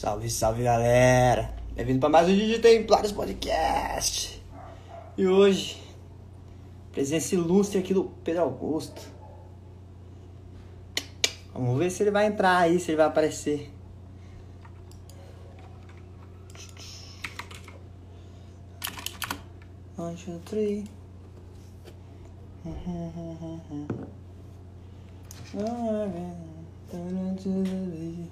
[0.00, 1.54] Salve, salve galera!
[1.74, 4.42] Bem-vindo para mais um vídeo Templares Podcast!
[5.14, 5.78] E hoje,
[6.90, 9.02] presença ilustre aqui do Pedro Augusto.
[11.52, 13.70] Vamos ver se ele vai entrar aí, se ele vai aparecer.
[19.98, 20.84] One, two, three.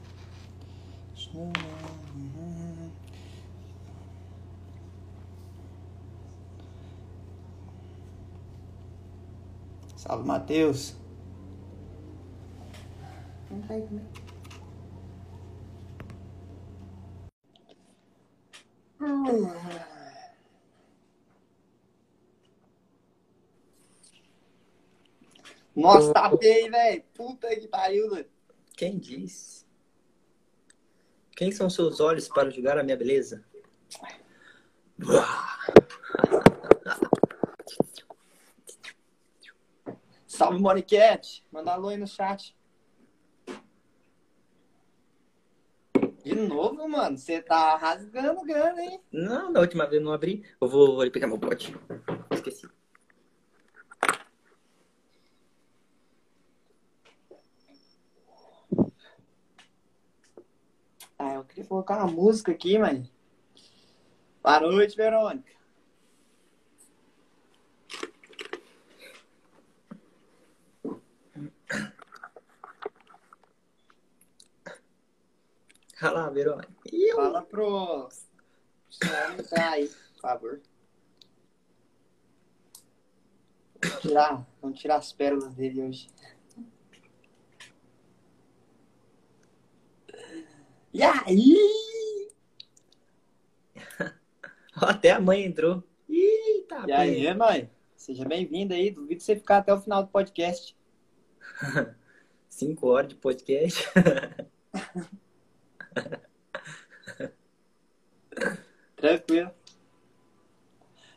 [9.97, 10.97] Salve, Matheus.
[13.49, 13.89] Também.
[25.77, 27.05] Nossa, tá feio, velho.
[27.15, 28.29] Puta que pariu, doido.
[28.77, 29.68] Quem disse?
[31.39, 33.45] Quem são seus olhos para julgar a minha beleza?
[40.27, 41.47] Salve, Moniquete.
[41.53, 42.57] Manda alô aí no chat.
[46.25, 47.17] De novo, mano.
[47.17, 49.01] Você tá rasgando grana, hein?
[49.13, 50.45] Não, da última vez eu não abri.
[50.61, 51.73] Eu vou, vou ali pegar meu pote.
[52.33, 52.69] Esqueci.
[61.39, 63.09] Eu queria colocar uma música aqui, mas.
[64.43, 65.53] Boa noite, Verônica.
[76.01, 76.73] Lá, Verônica.
[77.15, 78.09] Fala pro.
[79.39, 80.61] Entrar aí, por favor.
[83.81, 86.09] Vamos tirar, vamos tirar as pérolas dele hoje.
[90.93, 92.29] E aí?
[94.75, 95.83] Até a mãe entrou.
[96.69, 97.71] Tá E aí, mãe?
[97.97, 98.91] Seja bem-vinda aí.
[98.91, 100.77] Duvido você ficar até o final do podcast.
[102.49, 103.85] Cinco horas de podcast.
[108.97, 109.51] Tranquilo.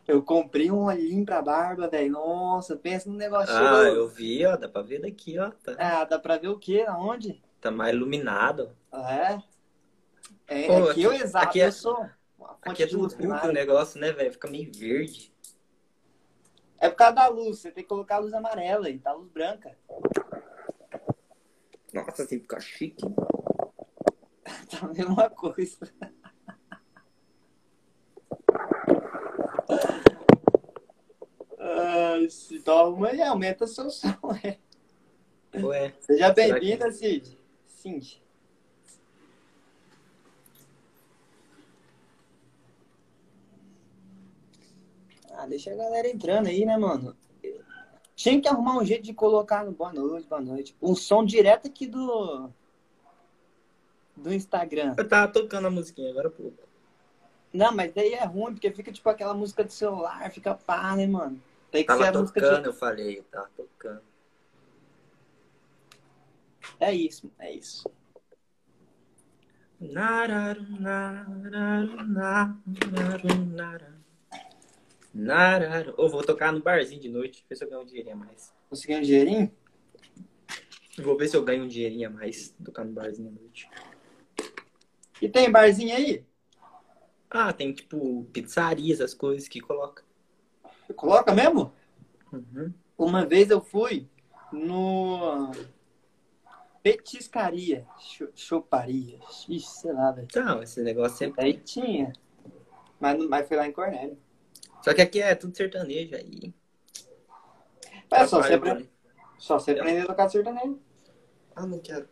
[0.07, 2.11] Eu comprei um olhinho pra barba, velho.
[2.13, 3.53] Nossa, pensa num negócio.
[3.55, 4.55] ah, eu vi, ó.
[4.57, 5.51] Dá pra ver daqui, ó.
[5.51, 6.83] Tá, Ah, dá pra ver o quê?
[6.87, 7.41] Aonde?
[7.59, 8.75] tá mais iluminado.
[8.91, 9.43] Ah, é?
[10.51, 11.93] É, Pô, aqui eu aqui- exato, aqui é- eu sou
[12.37, 14.33] uma fonte Aqui é do Hulk o negócio, né, velho?
[14.33, 15.33] Fica meio verde.
[16.77, 19.13] É por causa da luz, você tem que colocar a luz amarela e tá a
[19.13, 19.77] luz branca.
[21.93, 23.01] Nossa, assim fica chique.
[24.71, 25.77] Tá a mesma coisa.
[31.59, 34.09] Ai, então aí, aumenta seu som.
[34.43, 34.57] é.
[35.61, 37.37] Ué, Seja bem-vinda, Cid.
[37.67, 38.21] Cindy.
[45.41, 47.17] Ah, deixa a galera entrando aí, né, mano?
[48.15, 50.75] Tinha que arrumar um jeito de colocar no boa noite, boa noite.
[50.79, 52.47] Um som direto aqui do.
[54.15, 54.93] Do Instagram.
[54.95, 56.59] eu tava tocando a musiquinha agora há pouco.
[57.51, 61.07] Não, mas daí é ruim, porque fica tipo aquela música do celular, fica pá, né,
[61.07, 61.41] mano?
[61.71, 62.67] Tem que ser Tava a música tocando, de...
[62.67, 64.01] eu falei, eu tava tocando.
[66.79, 67.89] É isso, é isso.
[69.79, 71.39] Nararu, nararu,
[72.05, 74.00] nararu, nararu.
[75.13, 75.93] Nararu.
[75.97, 78.53] Ô, vou tocar no barzinho de noite, ver se eu ganho um dinheirinho a mais.
[78.69, 79.51] Conseguiu um dinheirinho?
[80.99, 83.69] Vou ver se eu ganho um dinheirinho a mais tocar no barzinho à noite.
[85.21, 86.25] E tem barzinho aí?
[87.29, 90.03] Ah, tem tipo pizzarias, as coisas que coloca.
[90.95, 91.73] Coloca mesmo?
[92.31, 92.73] Uhum.
[92.97, 94.07] Uma vez eu fui
[94.51, 95.51] no
[96.83, 99.19] petiscaria, cho- choparia,
[99.49, 100.27] ixi, sei lá, velho.
[100.29, 101.43] Então, esse negócio sempre.
[101.43, 102.11] Aí tinha.
[102.99, 104.17] Mas, mas foi lá em Cornélio.
[104.83, 106.53] Só que aqui é tudo sertanejo aí.
[108.09, 108.89] É só você, apre-
[109.37, 110.79] só você aprender a tocar sertanejo.
[111.55, 112.07] Ah, não quero.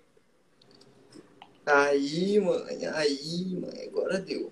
[1.66, 4.51] Aí, mãe, aí, mãe, agora deu.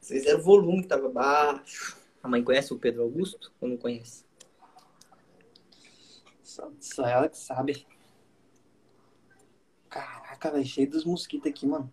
[0.00, 1.96] Vocês deram o volume que tava baixo.
[2.22, 4.24] A mãe conhece o Pedro Augusto ou não conhece?
[6.42, 7.86] Só, só ela que sabe.
[9.88, 11.92] Caraca, velho, cheio dos mosquitos aqui, mano.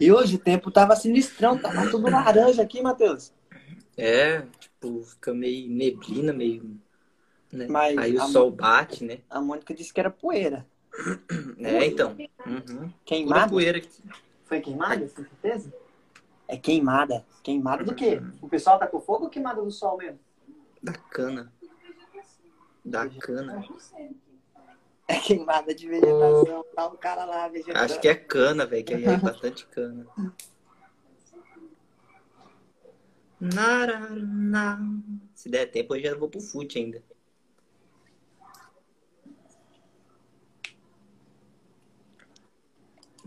[0.00, 3.32] E hoje o tempo tava sinistrão, tava tudo laranja aqui, Matheus.
[3.98, 6.80] É, tipo, fica meio neblina, meio.
[7.52, 7.66] Né?
[7.68, 9.18] Mas aí o sol bate, né?
[9.28, 10.64] A Mônica disse que era poeira.
[11.60, 12.16] É, então.
[12.46, 12.62] Uhum.
[12.62, 13.48] Pura Queimada?
[13.50, 13.80] poeira.
[13.80, 13.88] que-
[14.44, 15.72] Foi queimada, com certeza?
[16.46, 17.26] É queimada.
[17.42, 18.22] Queimada do quê?
[18.40, 20.20] O pessoal tá com fogo ou queimada do sol mesmo?
[20.80, 21.52] Da cana.
[22.84, 23.64] Da cana.
[25.08, 26.64] É queimada de vegetação.
[26.74, 27.78] Tá o cara lá vegetando.
[27.78, 30.06] Acho que é cana, velho, que aí é bastante cana.
[33.40, 34.78] Narará.
[35.34, 37.02] Se der tempo, eu já vou pro fute ainda.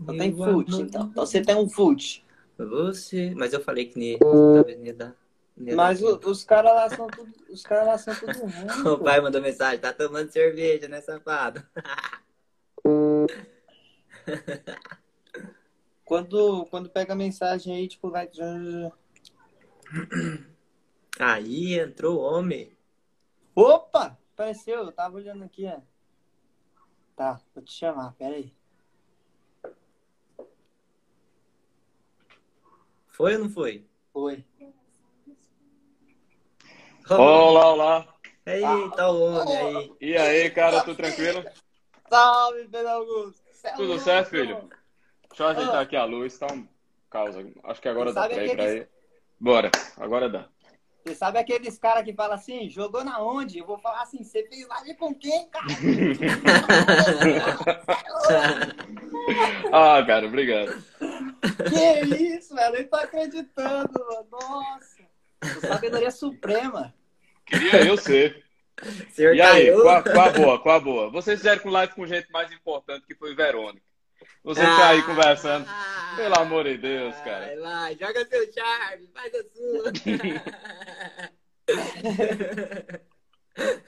[0.00, 1.08] Então tem fute, então.
[1.10, 2.24] Então você tem um fute.
[2.58, 3.34] Você.
[3.34, 5.16] Mas eu falei que nem, talvez ia dar
[5.56, 7.32] Mas o- os caras lá são tudo.
[7.48, 8.94] Os caras lá são tudo ruim.
[8.94, 11.64] O pai mandou mensagem, tá tomando cerveja, né, safado?
[16.04, 18.28] Quando, quando pega mensagem aí, tipo, vai.
[21.18, 22.76] Aí entrou o homem.
[23.54, 24.18] Opa!
[24.32, 25.80] Apareceu, eu tava olhando aqui, ó.
[27.14, 28.52] Tá, vou te chamar, pera aí.
[33.08, 33.86] Foi ou não foi?
[34.14, 34.44] Oi.
[37.10, 38.14] Olá, olá.
[38.46, 39.96] Aí, tá o homem aí.
[40.00, 41.44] E aí, cara, tudo tranquilo?
[42.08, 43.42] Salve, Pedro Augusto!
[43.64, 44.68] É Tudo certo, filho?
[45.28, 46.66] Deixa eu ajeitar aqui a luz, tá um
[47.08, 47.36] caos.
[47.64, 48.88] Acho que agora dá pra ir pra aí.
[49.42, 50.46] Bora, agora dá.
[51.04, 53.58] Você sabe aqueles caras que falam assim, jogou na onde?
[53.58, 55.66] Eu vou falar assim, você fez live com quem, cara?
[59.72, 60.82] Ah, cara, obrigado.
[61.68, 62.68] que isso, velho?
[62.68, 64.26] Eu nem tô acreditando, mano.
[64.30, 65.02] Nossa.
[65.60, 66.94] Sabedoria suprema.
[67.46, 68.44] Queria eu ser.
[69.10, 71.10] Senhor E aí, qual, qual a boa, qual a boa?
[71.10, 73.91] Vocês fizeram com live com gente mais importante que foi Verônica.
[74.44, 75.66] Você tá aí conversando.
[75.68, 77.46] Ah, Pelo amor de Deus, cara.
[77.46, 79.92] Vai lá, joga seu charme, faz a sua.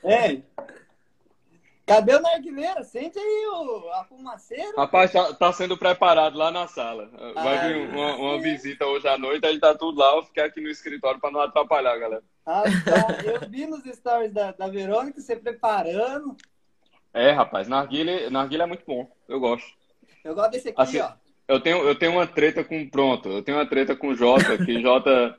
[0.04, 0.44] Ei,
[1.86, 2.84] cadê o narguileiro?
[2.84, 4.72] Sente aí o, a fumaceira.
[4.76, 7.08] Rapaz, tá, tá sendo preparado lá na sala.
[7.34, 10.08] Vai Ah, vir uma, uma visita hoje à noite, aí tá tudo lá.
[10.08, 12.22] Eu vou ficar aqui no escritório pra não atrapalhar, galera.
[12.46, 13.22] Ah, tá.
[13.24, 16.36] Eu vi nos stories da, da Verônica você preparando.
[17.12, 19.10] É, rapaz, narguilha, narguilha é muito bom.
[19.28, 19.66] Eu gosto.
[20.24, 21.12] Eu gosto desse aqui, Assim, ó.
[21.46, 22.88] Eu tenho, eu tenho uma treta com.
[22.88, 25.36] Pronto, eu tenho uma treta com o Jota, que Jota,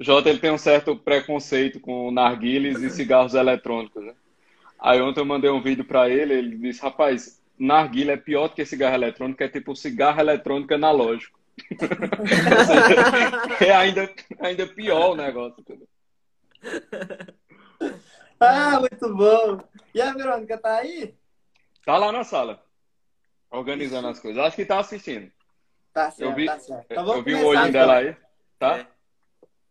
[0.00, 4.14] Jota ele tem um certo preconceito com narguilhas e cigarros eletrônicos, né?
[4.80, 8.54] Aí ontem eu mandei um vídeo pra ele, ele disse, rapaz, narguilha é pior do
[8.54, 11.38] que cigarro eletrônico, é tipo cigarro eletrônico analógico.
[13.64, 14.10] É ainda,
[14.40, 15.60] ainda pior o negócio.
[15.60, 15.86] entendeu?
[18.40, 19.60] Ah, muito bom.
[19.94, 21.14] E a Verônica tá aí?
[21.86, 22.60] Tá lá na sala,
[23.54, 24.42] organizando as coisas.
[24.42, 25.30] Acho que tá assistindo.
[25.92, 26.86] Tá certo, Eu vi, tá certo.
[26.90, 27.80] Então vamos eu vi o começar, olhinho então.
[27.80, 28.16] dela aí,
[28.58, 28.78] tá?
[28.78, 28.86] É.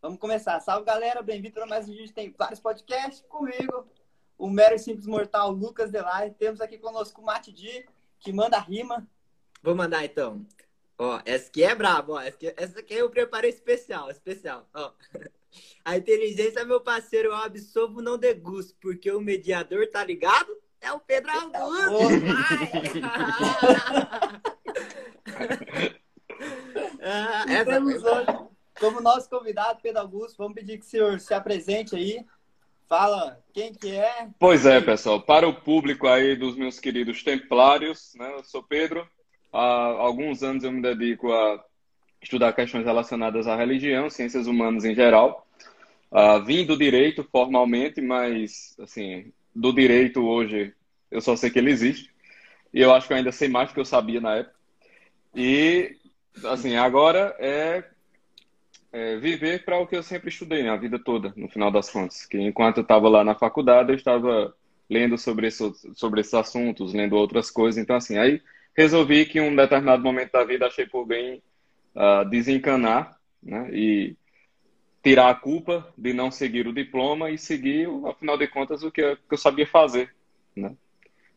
[0.01, 0.59] Vamos começar.
[0.61, 1.21] Salve, galera.
[1.21, 2.13] Bem-vindo para mais um vídeo.
[2.13, 3.87] Tem vários podcasts comigo.
[4.37, 6.31] O Mero e Simples Mortal, Lucas Delay.
[6.31, 7.85] Temos aqui conosco o Mati Di,
[8.19, 9.07] que manda rima.
[9.61, 10.45] Vou mandar então.
[10.97, 12.21] Ó, essa aqui é braba, ó.
[12.21, 14.67] Essa aqui, essa aqui eu preparei especial, especial.
[14.73, 14.91] Ó.
[15.85, 20.57] A inteligência, meu parceiro, eu absolvo, não degusto, porque o mediador, tá ligado?
[20.83, 22.09] É o Pedro Augusto.
[22.19, 23.63] Vai!
[27.05, 28.27] Ah, essa temos foi hoje,
[28.79, 30.37] como nosso convidado, Pedro Augusto.
[30.37, 32.25] Vamos pedir que o senhor se apresente aí.
[32.87, 34.29] Fala quem que é.
[34.39, 35.21] Pois é, pessoal.
[35.21, 38.33] Para o público aí dos meus queridos templários, né?
[38.37, 39.07] Eu sou Pedro.
[39.51, 41.63] Há alguns anos eu me dedico a
[42.21, 45.45] estudar questões relacionadas à religião, ciências humanas em geral.
[46.11, 50.73] Ah, vim do direito formalmente, mas, assim, do direito hoje
[51.11, 52.11] eu só sei que ele existe.
[52.73, 54.55] E eu acho que eu ainda sei mais do que eu sabia na época.
[55.35, 55.95] E,
[56.43, 57.83] assim, agora é
[58.93, 61.89] é, viver para o que eu sempre estudei, né, a vida toda, no final das
[61.89, 62.27] contas.
[62.27, 64.55] Que enquanto eu estava lá na faculdade, eu estava
[64.87, 67.81] lendo sobre, sobre esses assuntos, lendo outras coisas.
[67.81, 68.39] Então, assim, aí
[68.77, 71.41] resolvi que em um determinado momento da vida achei por bem
[71.95, 74.15] ah, desencanar, né, e
[75.03, 79.01] tirar a culpa de não seguir o diploma e seguir, afinal de contas, o que
[79.01, 80.09] eu, que eu sabia fazer,
[80.55, 80.73] né?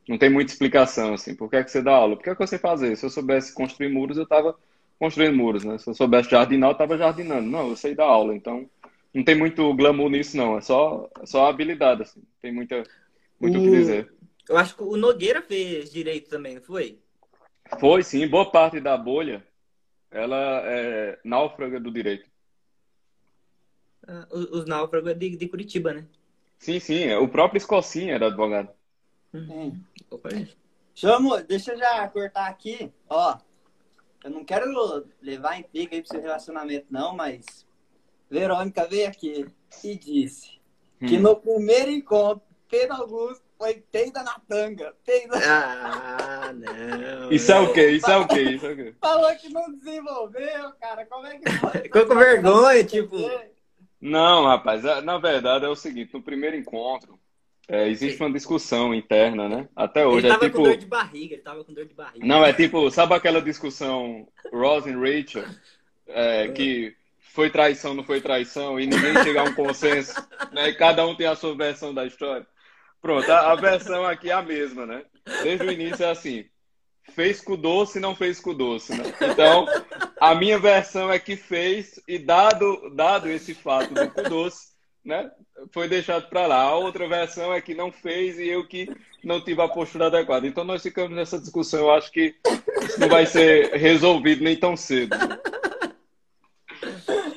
[0.09, 1.35] Não tem muita explicação, assim.
[1.35, 2.15] Por que é que você dá aula?
[2.15, 2.97] Por que é que você fazer?
[2.97, 4.57] Se eu soubesse construir muros, eu estava
[5.01, 5.79] construindo muros, né?
[5.79, 7.51] Se eu soubesse jardinar, eu estava jardinando.
[7.51, 8.71] Não, eu sei dar aula, então
[9.13, 10.57] não tem muito glamour nisso, não.
[10.57, 12.23] É só, é só habilidade, assim.
[12.41, 12.85] Tem muita,
[13.41, 14.13] muito o que dizer.
[14.49, 17.01] Eu acho que o Nogueira fez direito também, não foi?
[17.81, 18.29] Foi, sim.
[18.29, 19.45] Boa parte da bolha,
[20.09, 22.31] ela é náufraga do direito.
[24.09, 26.07] Ah, os, os náufragos é de, de Curitiba, né?
[26.59, 27.05] Sim, sim.
[27.05, 27.19] é.
[27.19, 28.71] O próprio Escocinha era advogado.
[30.11, 30.31] Opa,
[30.95, 32.91] Chamo, deixa eu já cortar aqui.
[33.09, 33.37] Ó,
[34.25, 37.67] eu não quero levar intriga aí pro seu relacionamento, não, mas
[38.31, 39.47] Verônica veio aqui
[39.85, 40.57] e disse
[41.07, 41.21] que Hum.
[41.21, 44.95] no primeiro encontro, Pedro Augusto foi peida na tanga.
[45.05, 45.39] Peida...
[45.45, 47.31] Ah, não.
[47.31, 47.91] Isso é o quê?
[47.91, 48.41] Isso é o quê?
[48.57, 48.95] Isso é o quê?
[49.01, 51.05] Falou que não desenvolveu, cara.
[51.07, 51.51] Como é que?
[51.83, 53.17] Ficou com vergonha, tipo.
[54.07, 57.19] Não, rapaz, é- na verdade é o seguinte, no primeiro encontro,
[57.69, 59.69] é, existe uma discussão interna, né?
[59.75, 60.27] Até hoje.
[60.27, 60.59] Ele tava é tipo...
[60.59, 62.25] com dor de barriga, ele tava com dor de barriga.
[62.25, 65.45] Não, é tipo, sabe aquela discussão Ross e Rachel?
[66.07, 66.95] É, que
[67.33, 70.15] foi traição, não foi traição, e ninguém chega a um consenso,
[70.53, 70.69] né?
[70.69, 72.47] E cada um tem a sua versão da história.
[73.03, 75.03] Pronto, a, a versão aqui é a mesma, né?
[75.43, 76.45] Desde o início é assim,
[77.11, 79.03] fez com doce, não fez com doce, né?
[79.21, 79.67] Então,
[80.21, 84.69] a minha versão é que fez, e dado, dado esse fato do cu doce,
[85.05, 85.31] né?
[85.73, 86.63] Foi deixado para lá.
[86.63, 88.89] A outra versão é que não fez e eu que
[89.23, 90.47] não tive a postura adequada.
[90.47, 91.81] Então nós ficamos nessa discussão.
[91.81, 92.35] Eu acho que
[92.83, 95.17] isso não vai ser resolvido nem tão cedo.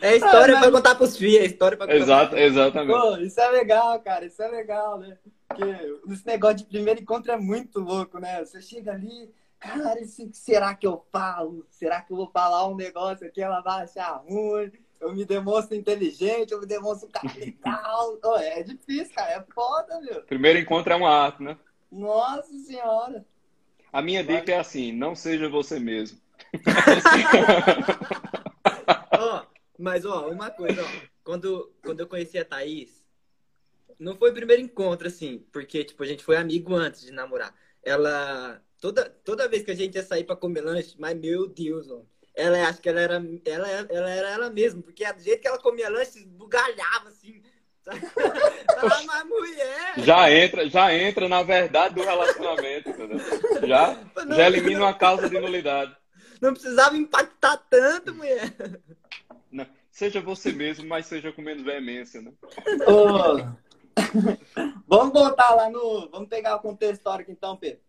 [0.01, 0.61] É história ah, mas...
[0.61, 1.99] para contar pros filhos, é história para contar.
[1.99, 2.99] Exato, exatamente.
[2.99, 5.17] Pô, isso é legal, cara, isso é legal, né?
[5.47, 5.63] Porque
[6.11, 8.43] esse negócio de primeiro encontro é muito louco, né?
[8.43, 9.99] Você chega ali, cara,
[10.33, 11.65] será que eu falo?
[11.69, 14.71] Será que eu vou falar um negócio aqui, ela vai achar ruim?
[14.99, 18.19] eu me demonstro inteligente, eu me demonstro capital.
[18.23, 19.31] oh, é difícil, cara.
[19.31, 20.21] É foda, meu.
[20.23, 21.57] Primeiro encontro é um ato, né?
[21.91, 23.25] Nossa senhora.
[23.91, 24.37] A minha Vai.
[24.37, 26.19] dica é assim, não seja você mesmo.
[29.19, 29.41] oh,
[29.77, 30.87] mas, ó, uma coisa, ó.
[31.23, 33.03] Quando, quando eu conheci a Thaís,
[33.97, 37.53] não foi o primeiro encontro, assim, porque, tipo, a gente foi amigo antes de namorar.
[37.81, 41.89] Ela, toda, toda vez que a gente ia sair pra comer lanche, mas, meu Deus,
[41.89, 42.01] ó
[42.39, 45.59] ela acho que ela era ela, ela era ela mesma, porque do jeito que ela
[45.59, 47.41] comia lanche, bugalhava assim.
[49.07, 49.93] mas mulher!
[49.97, 53.19] Já entra, já entra na verdade do relacionamento, entendeu?
[53.67, 55.95] Já, não, já elimina uma causa de nulidade.
[56.39, 58.53] Não precisava impactar tanto, mulher.
[59.51, 62.31] Não, seja você mesmo, mas seja com menos veemência, né?
[62.87, 63.37] Oh.
[64.87, 66.09] vamos voltar lá no.
[66.11, 67.81] Vamos pegar o contexto histórico então, Pedro.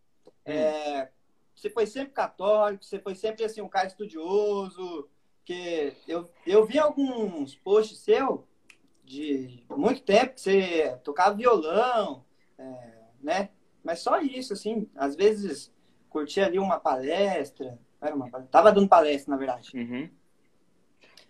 [0.45, 1.09] É,
[1.55, 5.09] você foi sempre católico, você foi sempre assim um cara estudioso,
[5.45, 8.47] que eu, eu vi alguns posts seu
[9.05, 12.25] de muito tempo que você tocava violão,
[12.59, 12.65] é,
[13.21, 13.49] né?
[13.83, 15.73] Mas só isso, assim, às vezes
[16.09, 19.71] curtia ali uma palestra, era uma tava dando palestra, na verdade.
[19.75, 20.09] Uhum.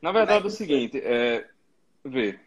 [0.00, 1.46] Na verdade, é, o seguinte, é,
[2.04, 2.38] vê,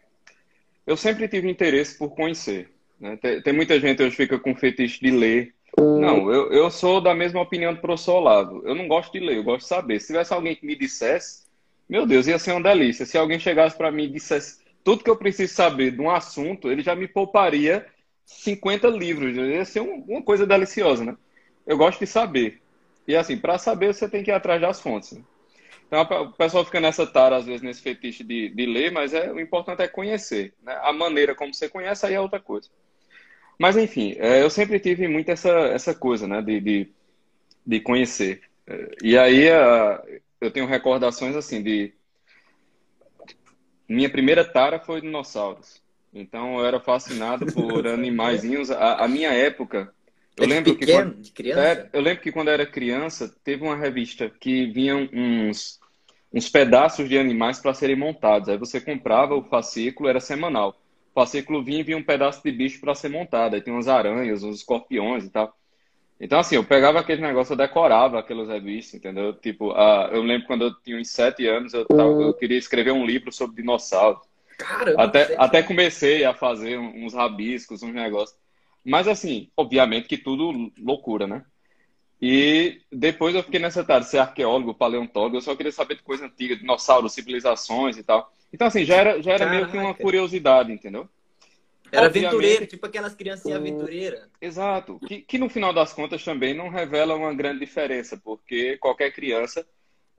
[0.86, 2.70] eu sempre tive interesse por conhecer.
[2.98, 3.16] Né?
[3.16, 7.14] Tem, tem, muita gente hoje fica com fetiche de ler, não, eu, eu sou da
[7.14, 8.62] mesma opinião do professor Olavo.
[8.64, 10.00] Eu não gosto de ler, eu gosto de saber.
[10.00, 11.44] Se tivesse alguém que me dissesse,
[11.88, 13.04] meu Deus, ia ser uma delícia.
[13.04, 16.70] Se alguém chegasse para mim e dissesse tudo que eu preciso saber de um assunto,
[16.70, 17.86] ele já me pouparia
[18.24, 19.36] 50 livros.
[19.36, 21.16] Ia ser um, uma coisa deliciosa, né?
[21.66, 22.60] Eu gosto de saber.
[23.06, 25.12] E assim, para saber, você tem que ir atrás das fontes.
[25.12, 25.22] Né?
[25.86, 29.30] Então, o pessoal fica nessa tara, às vezes, nesse fetiche de, de ler, mas é,
[29.30, 30.54] o importante é conhecer.
[30.62, 30.78] Né?
[30.82, 32.68] A maneira como você conhece, aí é outra coisa.
[33.58, 36.88] Mas, enfim, é, eu sempre tive muito essa, essa coisa, né, de, de,
[37.64, 38.42] de conhecer.
[38.66, 39.46] É, e aí
[40.40, 41.92] eu tenho recordações, assim, de...
[43.88, 45.82] Minha primeira tara foi dinossauros.
[46.12, 48.70] Então, eu era fascinado por animaizinhos.
[48.70, 49.92] A, a minha época...
[50.36, 51.90] Eu lembro pequeno, que quando, de criança?
[51.92, 55.78] eu lembro que quando eu era criança, teve uma revista que vinham uns,
[56.32, 58.48] uns pedaços de animais para serem montados.
[58.48, 60.76] Aí você comprava o fascículo, era semanal
[61.14, 63.54] fascículo vinha e vinha um pedaço de bicho para ser montado.
[63.54, 65.56] Aí tinha umas aranhas, uns escorpiões e tal.
[66.20, 69.32] Então, assim, eu pegava aquele negócio, eu decorava aquelas revistas, entendeu?
[69.34, 72.92] Tipo, uh, eu lembro quando eu tinha uns sete anos, eu, tava, eu queria escrever
[72.92, 74.22] um livro sobre dinossauros.
[74.56, 78.38] Caramba, até, até comecei a fazer uns rabiscos, uns negócios.
[78.84, 81.44] Mas, assim, obviamente que tudo loucura, né?
[82.22, 86.26] E depois eu fiquei nessa tarde, ser arqueólogo, paleontólogo, eu só queria saber de coisa
[86.26, 88.32] antiga, dinossauros, civilizações e tal.
[88.54, 91.08] Então, assim, já era, já era meio que uma curiosidade, entendeu?
[91.90, 94.28] Era aventureiro, tipo aquelas criancinhas aventureiras.
[94.40, 95.00] Exato.
[95.08, 99.66] Que, que no final das contas também não revela uma grande diferença, porque qualquer criança,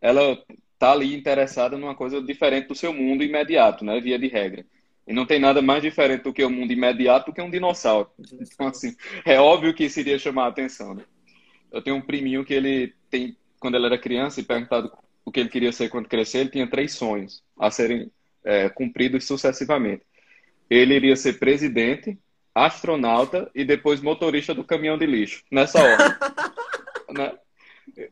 [0.01, 0.37] ela
[0.77, 4.01] tá ali interessada numa coisa diferente do seu mundo imediato, né?
[4.01, 4.65] Via de regra.
[5.07, 8.09] E não tem nada mais diferente do que o mundo imediato do que um dinossauro.
[8.33, 11.05] Então, assim, é óbvio que isso iria chamar a atenção, né?
[11.71, 14.91] Eu tenho um priminho que ele tem, quando ele era criança e perguntado
[15.23, 18.11] o que ele queria ser quando crescer, ele tinha três sonhos a serem
[18.45, 20.03] é, cumpridos sucessivamente.
[20.69, 22.17] Ele iria ser presidente,
[22.53, 26.07] astronauta e depois motorista do caminhão de lixo, nessa ordem.
[27.11, 27.33] né?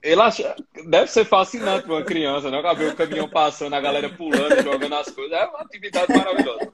[0.02, 0.56] Ele acha...
[0.86, 2.62] Deve ser fascinante para uma criança, né?
[2.76, 5.38] Ver o caminhão passando, a galera pulando, jogando as coisas.
[5.38, 6.74] É uma atividade maravilhosa.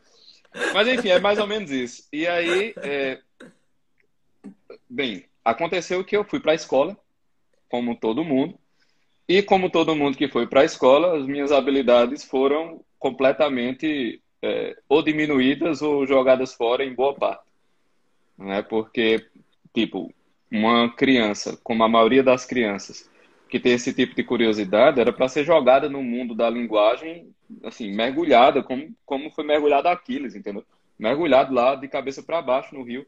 [0.73, 2.07] Mas enfim, é mais ou menos isso.
[2.11, 3.19] E aí, é...
[4.89, 6.97] bem, aconteceu que eu fui para a escola,
[7.69, 8.57] como todo mundo,
[9.27, 14.77] e como todo mundo que foi para a escola, as minhas habilidades foram completamente é,
[14.87, 17.43] ou diminuídas ou jogadas fora em boa parte.
[18.37, 19.25] Não é porque,
[19.73, 20.13] tipo,
[20.51, 23.09] uma criança, como a maioria das crianças,
[23.49, 27.91] que tem esse tipo de curiosidade, era para ser jogada no mundo da linguagem, assim,
[27.93, 30.63] mergulhada, como, como foi mergulhado Aquiles, entendeu?
[30.97, 33.05] Mergulhado lá de cabeça para baixo no rio,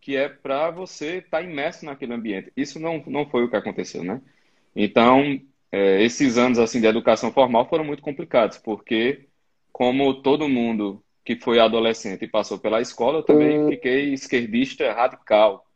[0.00, 2.52] que é para você estar tá imerso naquele ambiente.
[2.56, 4.20] Isso não, não foi o que aconteceu, né?
[4.74, 9.26] Então, é, esses anos assim de educação formal foram muito complicados, porque
[9.74, 13.68] como todo mundo que foi adolescente e passou pela escola, eu também hum.
[13.68, 15.66] fiquei esquerdista radical.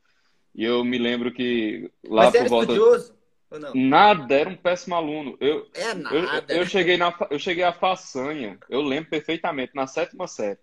[0.55, 3.19] E eu me lembro que lá Mas por era volta estudioso?
[3.51, 3.75] Ou não?
[3.75, 5.37] Nada, era um péssimo aluno.
[5.41, 6.45] Eu, é nada.
[6.49, 10.61] Eu, eu, cheguei na, eu cheguei à façanha, eu lembro perfeitamente, na sétima série.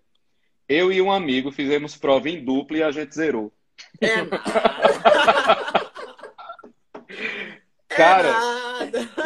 [0.69, 3.51] Eu e um amigo fizemos prova em dupla e a gente zerou.
[3.99, 4.15] É
[7.95, 8.33] Cara.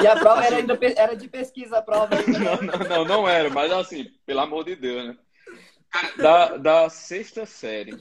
[0.01, 2.39] E a prova era, ainda, era de pesquisa a prova ainda.
[2.39, 5.17] Não, não, não, não era, mas assim, pelo amor de Deus, né?
[6.17, 7.97] Da, da sexta série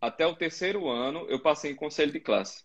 [0.00, 2.64] até o terceiro ano, eu passei em conselho de classe.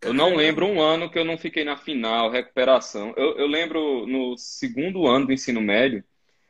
[0.00, 3.12] Eu não lembro um ano que eu não fiquei na final, recuperação.
[3.16, 6.04] Eu, eu lembro no segundo ano do ensino médio,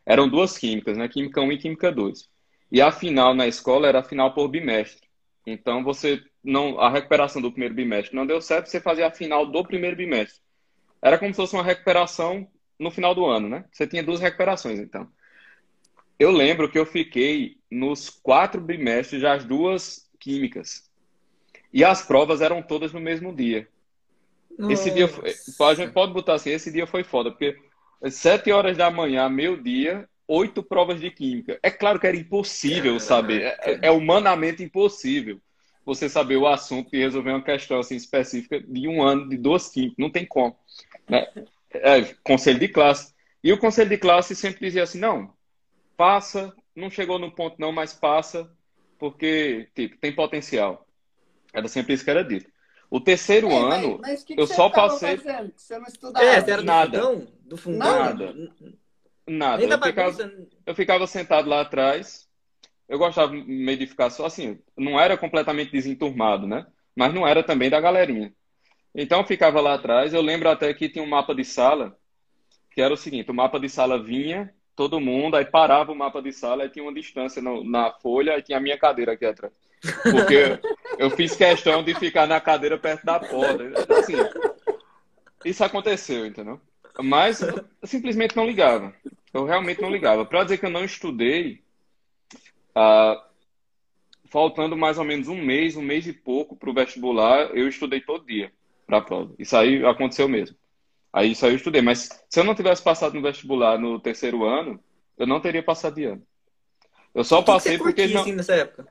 [0.04, 1.08] eram duas químicas, né?
[1.08, 2.28] Química 1 e Química 2.
[2.70, 5.07] E a final na escola era a final por bimestre.
[5.52, 9.46] Então você não a recuperação do primeiro bimestre não deu certo, você fazia a final
[9.46, 10.40] do primeiro bimestre.
[11.00, 13.64] Era como se fosse uma recuperação no final do ano, né?
[13.72, 15.08] Você tinha duas recuperações, então.
[16.18, 20.90] Eu lembro que eu fiquei nos quatro bimestres das duas químicas.
[21.72, 23.68] E as provas eram todas no mesmo dia.
[24.58, 24.72] Nossa.
[24.72, 25.08] Esse dia,
[25.60, 27.56] a gente pode botar assim, esse dia foi foda, porque
[28.10, 31.58] sete horas da manhã, meio dia, oito provas de química.
[31.62, 35.40] É claro que era impossível saber, é, é, humanamente impossível
[35.84, 39.70] você saber o assunto e resolver uma questão assim específica de um ano de duas
[39.70, 39.96] químicas.
[39.98, 40.54] Não tem como.
[41.08, 41.26] Né?
[41.72, 43.14] É, conselho de classe.
[43.42, 45.32] E o conselho de classe sempre dizia assim, não,
[45.96, 48.50] passa, não chegou no ponto não, mas passa,
[48.98, 50.86] porque tipo, tem potencial.
[51.54, 52.50] Era sempre isso que era dito.
[52.90, 55.16] O terceiro é, ano, mas, mas que que eu só passei.
[55.16, 55.52] Fazendo?
[55.56, 56.24] Você não estudava?
[56.24, 56.98] É, era nada.
[56.98, 57.32] Do fundão?
[57.44, 57.78] Do fundão?
[57.78, 58.32] Nada.
[58.32, 58.78] Nada.
[59.62, 60.32] Eu ficava,
[60.66, 62.28] eu ficava, sentado lá atrás.
[62.88, 64.58] Eu gostava meio de ficar só assim.
[64.76, 66.66] Não era completamente desenturmado, né?
[66.96, 68.32] Mas não era também da galerinha.
[68.94, 70.14] Então eu ficava lá atrás.
[70.14, 71.96] Eu lembro até que tinha um mapa de sala,
[72.70, 76.22] que era o seguinte: o mapa de sala vinha, todo mundo, aí parava o mapa
[76.22, 79.26] de sala, aí tinha uma distância no, na folha, e tinha a minha cadeira aqui
[79.26, 79.52] atrás.
[80.02, 80.58] Porque
[80.98, 83.64] eu fiz questão de ficar na cadeira perto da porta.
[83.98, 84.14] Assim,
[85.44, 86.60] isso aconteceu, entendeu?
[87.02, 88.92] Mas eu simplesmente não ligava.
[89.32, 90.24] Eu realmente não ligava.
[90.24, 91.62] Para dizer que eu não estudei,
[92.74, 93.24] ah,
[94.30, 98.00] faltando mais ou menos um mês, um mês e pouco para o vestibular, eu estudei
[98.00, 98.52] todo dia
[98.86, 99.34] para a prova.
[99.38, 100.56] Isso aí aconteceu mesmo.
[101.12, 101.82] Aí isso aí eu estudei.
[101.82, 104.82] Mas se eu não tivesse passado no vestibular no terceiro ano,
[105.16, 106.22] eu não teria passado de ano.
[107.14, 108.06] Eu só passei porque.
[108.08, 108.22] Não...
[108.22, 108.86] Assim, nessa época?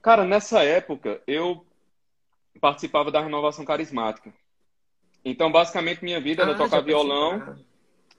[0.00, 1.64] Cara, nessa época eu
[2.60, 4.32] participava da renovação carismática.
[5.24, 7.56] Então, basicamente, minha vida era ah, tocar violão.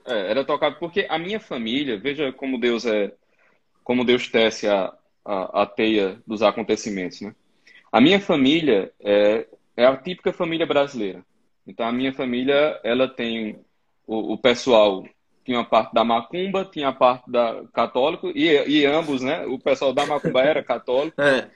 [0.06, 3.12] É, era tocar porque a minha família, veja como Deus é,
[3.82, 4.92] como Deus tece a,
[5.24, 7.34] a, a teia dos acontecimentos, né?
[7.90, 11.24] A minha família é, é a típica família brasileira.
[11.66, 13.58] Então, a minha família, ela tem
[14.06, 15.04] o, o pessoal
[15.44, 19.44] tinha a parte da macumba, tinha a parte da católico e, e ambos, né?
[19.46, 21.20] O pessoal da macumba era católico.
[21.20, 21.50] É.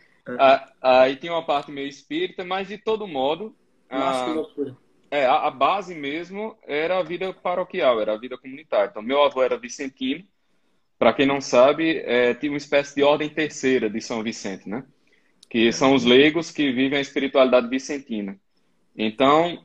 [0.82, 3.56] Aí tinha uma parte meio espírita, mas de todo modo.
[3.90, 4.76] Nossa, a, que loucura.
[5.10, 8.88] É, a, a, base mesmo era a vida paroquial, era a vida comunitária.
[8.90, 10.24] Então, meu avô era vicentino.
[10.98, 14.84] Para quem não sabe, é, tinha uma espécie de ordem terceira de São Vicente, né?
[15.48, 18.38] Que são os leigos que vivem a espiritualidade vicentina.
[18.96, 19.64] Então,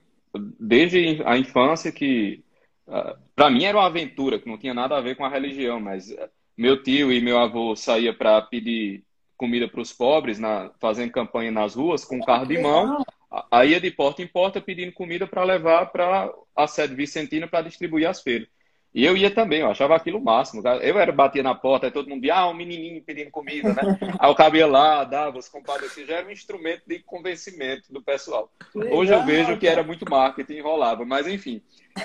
[0.59, 2.43] desde a infância que
[2.87, 5.79] uh, para mim era uma aventura que não tinha nada a ver com a religião,
[5.79, 9.03] mas uh, meu tio e meu avô saía para pedir
[9.35, 13.03] comida para os pobres, na, fazendo campanha nas ruas com carro de mão.
[13.49, 17.63] Aí ia de porta em porta pedindo comida para levar para a sede vicentina para
[17.63, 18.47] distribuir as feiras.
[18.93, 20.61] E eu ia também, eu achava aquilo o máximo.
[20.67, 23.81] Eu era, batia na porta, aí todo mundo dizia, ah, um menininho pedindo comida, né?
[24.19, 28.53] aí eu cabia lá, dava os compadecidos, já era um instrumento de convencimento do pessoal.
[28.75, 31.59] Hoje eu vejo que era muito marketing, enrolava, mas enfim.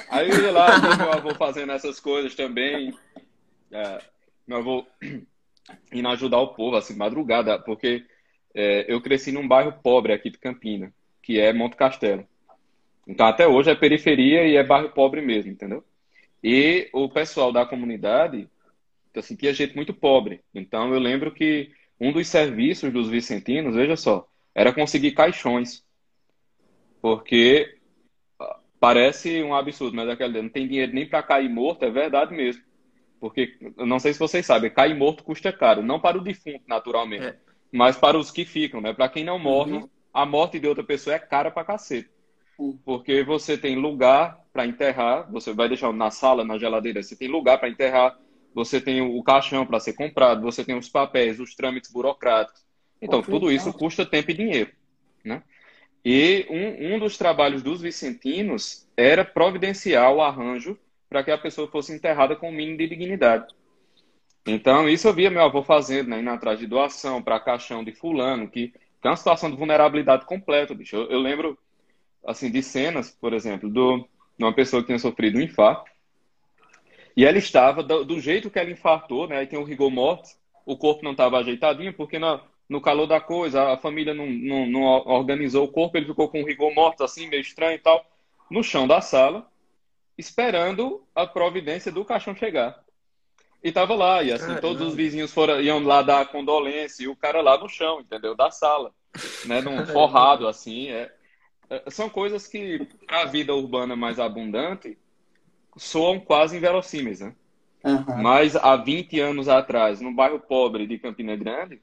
[0.08, 2.94] Aí eu ia lá, meu avô fazendo essas coisas também.
[3.70, 3.98] É,
[4.46, 4.86] meu avô
[5.92, 8.02] indo ajudar o povo, assim, madrugada, porque
[8.54, 10.90] é, eu cresci num bairro pobre aqui de Campina
[11.28, 12.26] que é Monte Castelo.
[13.06, 15.84] Então, até hoje é periferia e é bairro pobre mesmo, entendeu?
[16.42, 18.48] E o pessoal da comunidade,
[19.12, 20.40] eu sentia gente muito pobre.
[20.54, 25.84] Então, eu lembro que um dos serviços dos vicentinos, veja só, era conseguir caixões.
[27.02, 27.76] Porque
[28.40, 32.34] ah, parece um absurdo, mas aquela não tem dinheiro nem para cair morto, é verdade
[32.34, 32.62] mesmo.
[33.20, 35.82] Porque, não sei se vocês sabem, cair morto custa caro.
[35.82, 37.36] Não para o defunto, naturalmente, é.
[37.70, 38.94] mas para os que ficam, né?
[38.94, 42.10] Para quem não morre, uhum a morte de outra pessoa é cara pra cacete.
[42.84, 47.28] Porque você tem lugar para enterrar, você vai deixar na sala, na geladeira, você tem
[47.28, 48.18] lugar para enterrar,
[48.52, 52.66] você tem o caixão para ser comprado, você tem os papéis, os trâmites burocráticos,
[53.00, 54.72] Então, tudo isso custa tempo e dinheiro,
[55.24, 55.40] né?
[56.04, 60.76] E um, um dos trabalhos dos vicentinos era providenciar o arranjo
[61.08, 63.54] para que a pessoa fosse enterrada com o mínimo de dignidade.
[64.44, 66.20] Então, isso eu via meu avô fazendo, né?
[66.20, 70.24] Indo atrás de doação para caixão de fulano, que, que é uma situação de vulnerabilidade
[70.24, 70.96] completa, bicho.
[70.96, 71.58] Eu, eu lembro,
[72.26, 75.90] assim, de cenas, por exemplo, do, de uma pessoa que tinha sofrido um infarto,
[77.16, 79.38] e ela estava, do, do jeito que ela infartou, né?
[79.38, 83.20] Aí tem o rigor mortis, o corpo não estava ajeitadinho, porque na, no calor da
[83.20, 87.02] coisa, a família não, não, não, organizou o corpo, ele ficou com um rigor morto,
[87.02, 88.04] assim, meio estranho e tal,
[88.50, 89.50] no chão da sala,
[90.16, 92.84] esperando a providência do caixão chegar.
[93.62, 94.60] E tava lá, e assim, Caramba.
[94.60, 98.34] todos os vizinhos foram, iam lá dar condolência, e o cara lá no chão, entendeu?
[98.34, 98.92] Da sala,
[99.46, 99.60] né?
[99.60, 101.12] Num forrado, assim, é,
[101.68, 104.96] é, são coisas que, a vida urbana mais abundante,
[105.76, 107.34] soam quase inverossímeis, né?
[107.84, 108.22] Uhum.
[108.22, 111.80] Mas há 20 anos atrás, no bairro pobre de Campina Grande,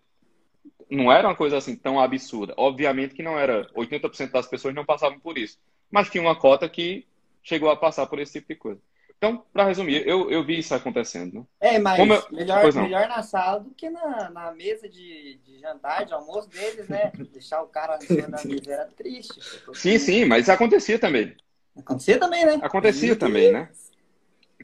[0.90, 2.54] não era uma coisa assim tão absurda.
[2.58, 5.58] Obviamente que não era, 80% das pessoas não passavam por isso,
[5.90, 7.06] mas tinha uma cota que
[7.42, 8.82] chegou a passar por esse tipo de coisa.
[9.18, 11.40] Então, para resumir, eu, eu vi isso acontecendo.
[11.40, 11.76] Né?
[11.76, 12.06] É, mas eu...
[12.32, 16.88] melhor, melhor na sala do que na, na mesa de, de jantar, de almoço deles,
[16.88, 17.12] né?
[17.32, 17.98] Deixar o cara
[18.30, 19.40] na mesa era triste.
[19.74, 21.36] Sim, sim, mas acontecia também.
[21.76, 22.60] Acontecia também, né?
[22.62, 23.70] Acontecia também, né?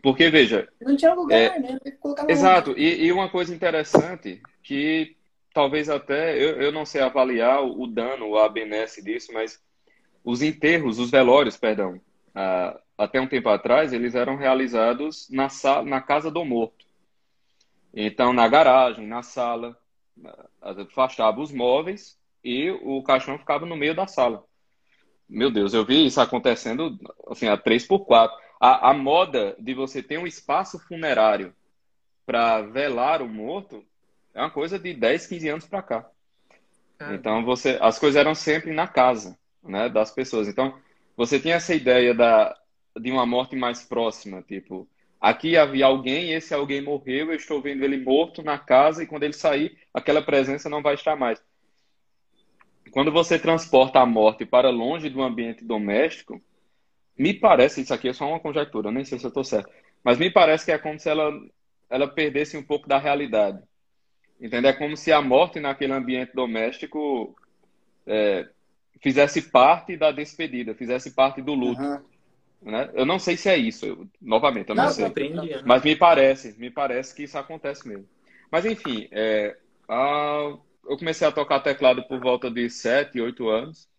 [0.02, 0.68] Porque, veja.
[0.82, 1.60] Não tinha lugar, é...
[1.60, 1.80] né?
[2.28, 2.74] Exato.
[2.78, 5.16] E, e, uma coisa interessante que
[5.54, 9.60] talvez até eu, eu não sei avaliar o dano, a benesse disso, mas
[10.24, 12.00] os enterros, os velórios, perdão,
[12.34, 16.86] ah, até um tempo atrás, eles eram realizados na, sala, na casa do morto.
[17.94, 19.78] Então, na garagem, na sala,
[20.94, 24.46] fachava os móveis e o caixão ficava no meio da sala.
[25.28, 29.74] Meu Deus, eu vi isso acontecendo assim, a 3 por 4 a, a moda de
[29.74, 31.52] você ter um espaço funerário
[32.28, 33.84] para velar o morto
[34.36, 36.10] é uma coisa de 10, 15 anos para cá.
[37.00, 37.16] Ah.
[37.16, 40.48] Então, você, as coisas eram sempre na casa né, das pessoas.
[40.48, 40.78] Então,
[41.16, 42.58] você tinha essa ideia da,
[43.00, 44.88] de uma morte mais próxima, tipo,
[45.20, 49.24] aqui havia alguém, esse alguém morreu, eu estou vendo ele morto na casa e quando
[49.24, 51.42] ele sair, aquela presença não vai estar mais
[52.92, 56.42] quando você transporta a morte para longe do ambiente doméstico,
[57.18, 59.72] me parece, isso aqui é só uma conjectura, nem sei se eu estou certo,
[60.04, 61.32] mas me parece que é como se ela,
[61.90, 63.62] ela perdesse um pouco da realidade.
[64.40, 64.72] Entendeu?
[64.72, 67.36] É como se a morte naquele ambiente doméstico
[68.08, 68.50] é,
[69.02, 71.82] fizesse parte da despedida, fizesse parte do luto.
[71.82, 72.00] Uhum.
[72.62, 72.90] Né?
[72.94, 75.06] Eu não sei se é isso, eu, novamente, eu não, não sei.
[75.06, 78.08] Aprendi, mas me parece, me parece que isso acontece mesmo.
[78.52, 79.58] Mas enfim, é,
[79.90, 80.56] a,
[80.88, 83.90] eu comecei a tocar teclado por volta de 7, 8 anos.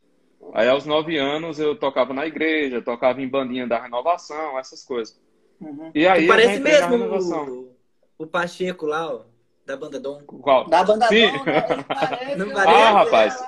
[0.54, 5.20] Aí, aos 9 anos, eu tocava na igreja, tocava em bandinha da renovação, essas coisas.
[5.60, 5.90] Uhum.
[5.94, 7.76] E aí, parece mesmo o,
[8.18, 9.22] o Pacheco lá, ó,
[9.64, 10.20] da banda Dom.
[10.22, 10.68] Qual?
[10.68, 11.30] Da banda Sim.
[11.30, 11.62] Dom, né?
[11.88, 13.44] parece, Não parece, ah, rapaz.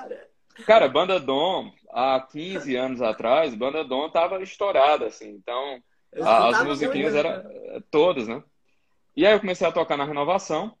[0.65, 5.29] Cara, banda Dom, há 15 anos atrás, banda Dom tava estourada, assim.
[5.29, 5.81] Então,
[6.21, 7.83] as musiquinhas eram né?
[7.91, 8.41] todas, né?
[9.15, 10.75] E aí eu comecei a tocar na renovação.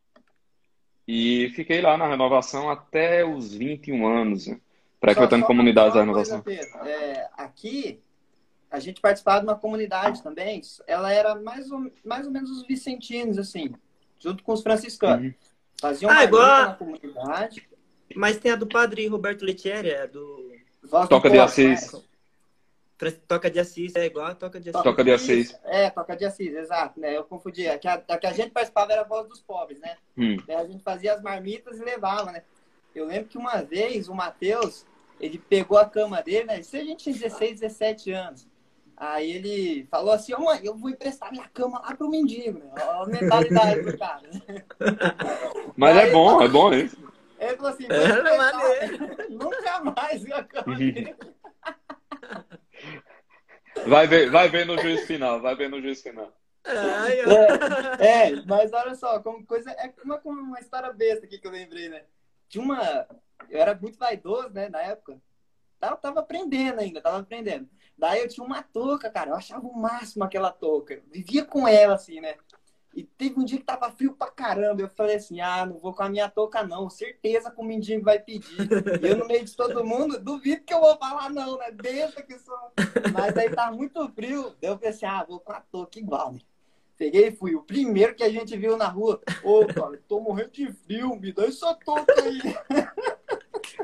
[1.07, 4.59] E fiquei lá na renovação até os 21 anos, né?
[4.99, 6.41] frequentando só, comunidades da renovação.
[6.41, 8.01] Coisa, é, aqui,
[8.71, 12.65] a gente participava de uma comunidade também, ela era mais ou, mais ou menos os
[12.65, 13.73] vicentinos, assim,
[14.19, 15.27] junto com os franciscanos.
[15.27, 15.33] Uhum.
[15.79, 16.65] Faziam ah, igual...
[16.65, 17.67] na comunidade.
[18.13, 20.53] Mas tem a do padre Roberto Letieri, é do...
[21.09, 21.93] Toca de Assis.
[21.93, 22.01] Né?
[23.27, 24.83] Toca de Assis, é igual a Toca de Assis.
[24.83, 25.59] Toca de Assis.
[25.65, 27.15] É, Toca de Assis, exato, né?
[27.15, 27.67] Eu confundi.
[27.67, 29.97] A que a, a, que a gente participava era a voz dos pobres, né?
[30.17, 30.37] Hum.
[30.47, 32.43] a gente fazia as marmitas e levava, né?
[32.93, 34.85] Eu lembro que uma vez o Matheus,
[35.19, 36.59] ele pegou a cama dele, né?
[36.61, 38.47] Isso a gente tinha 16, 17 anos.
[38.95, 42.59] Aí ele falou assim, ô oh, mãe, eu vou emprestar minha cama lá pro mendigo,
[42.59, 42.71] né?
[42.81, 44.21] A mentalidade do cara.
[45.75, 47.04] Mas Aí é bom, é bom isso.
[47.47, 51.15] Ele falou assim, é, nunca mais vi a cama dele.
[53.87, 56.31] Vai ver, vai ver no juiz final, vai ver no juiz final.
[56.65, 59.71] É, é, mas olha só, como coisa.
[59.71, 62.03] É uma, uma história besta aqui que eu lembrei, né?
[62.49, 63.07] Tinha uma.
[63.49, 65.21] Eu era muito vaidoso, né, na época.
[65.79, 67.69] Tava, tava aprendendo ainda, tava aprendendo.
[67.97, 69.29] Daí eu tinha uma touca, cara.
[69.29, 71.01] Eu achava o máximo aquela touca.
[71.11, 72.35] Vivia com ela, assim, né?
[72.95, 74.81] E teve um dia que tava frio pra caramba.
[74.81, 76.89] Eu falei assim: ah, não vou com a minha touca, não.
[76.89, 78.55] Certeza que o mendigo vai pedir.
[79.01, 81.71] E eu, no meio de todo mundo, duvido que eu vou falar, não, né?
[81.71, 82.55] Deixa que sou.
[83.13, 84.55] Mas aí tava muito frio.
[84.61, 86.39] Eu falei assim: ah, vou com a touca igual, né?
[86.97, 87.53] Peguei e fui.
[87.53, 89.21] O primeiro que a gente viu na rua.
[89.43, 92.39] Ô, cara, tô morrendo de frio, me dá essa touca aí.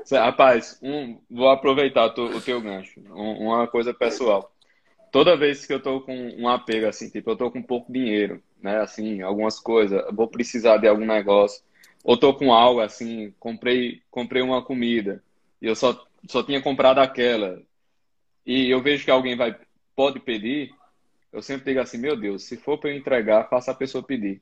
[0.10, 3.02] Rapaz, um, vou aproveitar o teu gancho.
[3.10, 4.52] Um, uma coisa pessoal
[5.12, 8.42] toda vez que eu tô com um apego, assim, tipo, eu tô com pouco dinheiro,
[8.62, 11.64] né, assim, algumas coisas, vou precisar de algum negócio,
[12.04, 15.24] ou tô com algo assim, comprei, comprei uma comida
[15.62, 17.62] e eu só, só tinha comprado aquela
[18.46, 19.56] e eu vejo que alguém vai
[19.96, 20.74] pode pedir,
[21.32, 24.42] eu sempre digo assim, meu Deus, se for para eu entregar, faça a pessoa pedir.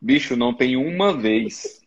[0.00, 1.80] Bicho, não tem uma vez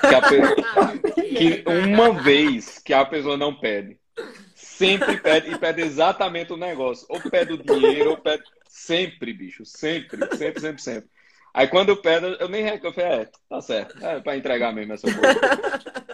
[0.00, 1.22] que, a pe...
[1.36, 3.98] que uma vez que a pessoa não pede.
[4.54, 7.06] Sempre pede e pede exatamente o negócio.
[7.08, 8.42] Ou pede o dinheiro, ou pede.
[8.68, 9.64] Sempre, bicho.
[9.64, 11.10] Sempre, sempre, sempre, sempre.
[11.52, 12.88] Aí quando eu pedo, eu nem reclamo.
[12.88, 14.04] Eu falei, é, tá certo.
[14.04, 15.40] É pra entregar mesmo essa coisa.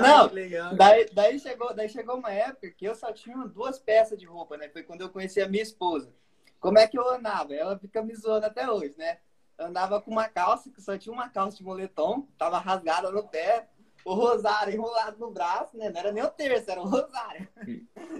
[0.00, 0.28] Não,
[0.76, 4.56] daí, daí, chegou, daí chegou uma época que eu só tinha duas peças de roupa,
[4.56, 4.68] né?
[4.68, 6.12] Foi quando eu conheci a minha esposa.
[6.58, 7.54] Como é que eu andava?
[7.54, 9.18] Ela fica me zoando até hoje, né?
[9.58, 13.28] Eu andava com uma calça, que só tinha uma calça de moletom, tava rasgada no
[13.28, 13.68] pé,
[14.04, 15.90] o rosário enrolado no braço, né?
[15.90, 17.48] Não era nem o terço, era o rosário.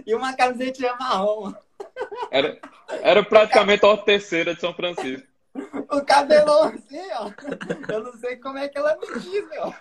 [0.05, 1.53] E uma camiseta marrom.
[2.31, 2.59] Era,
[3.01, 5.27] era praticamente a terceira de São Francisco
[5.89, 7.31] o cabelão assim, ó.
[7.91, 9.73] Eu não sei como é que ela me diz, ó.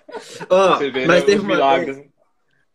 [0.49, 2.07] Ó, vê, mas né, teve uma, vez,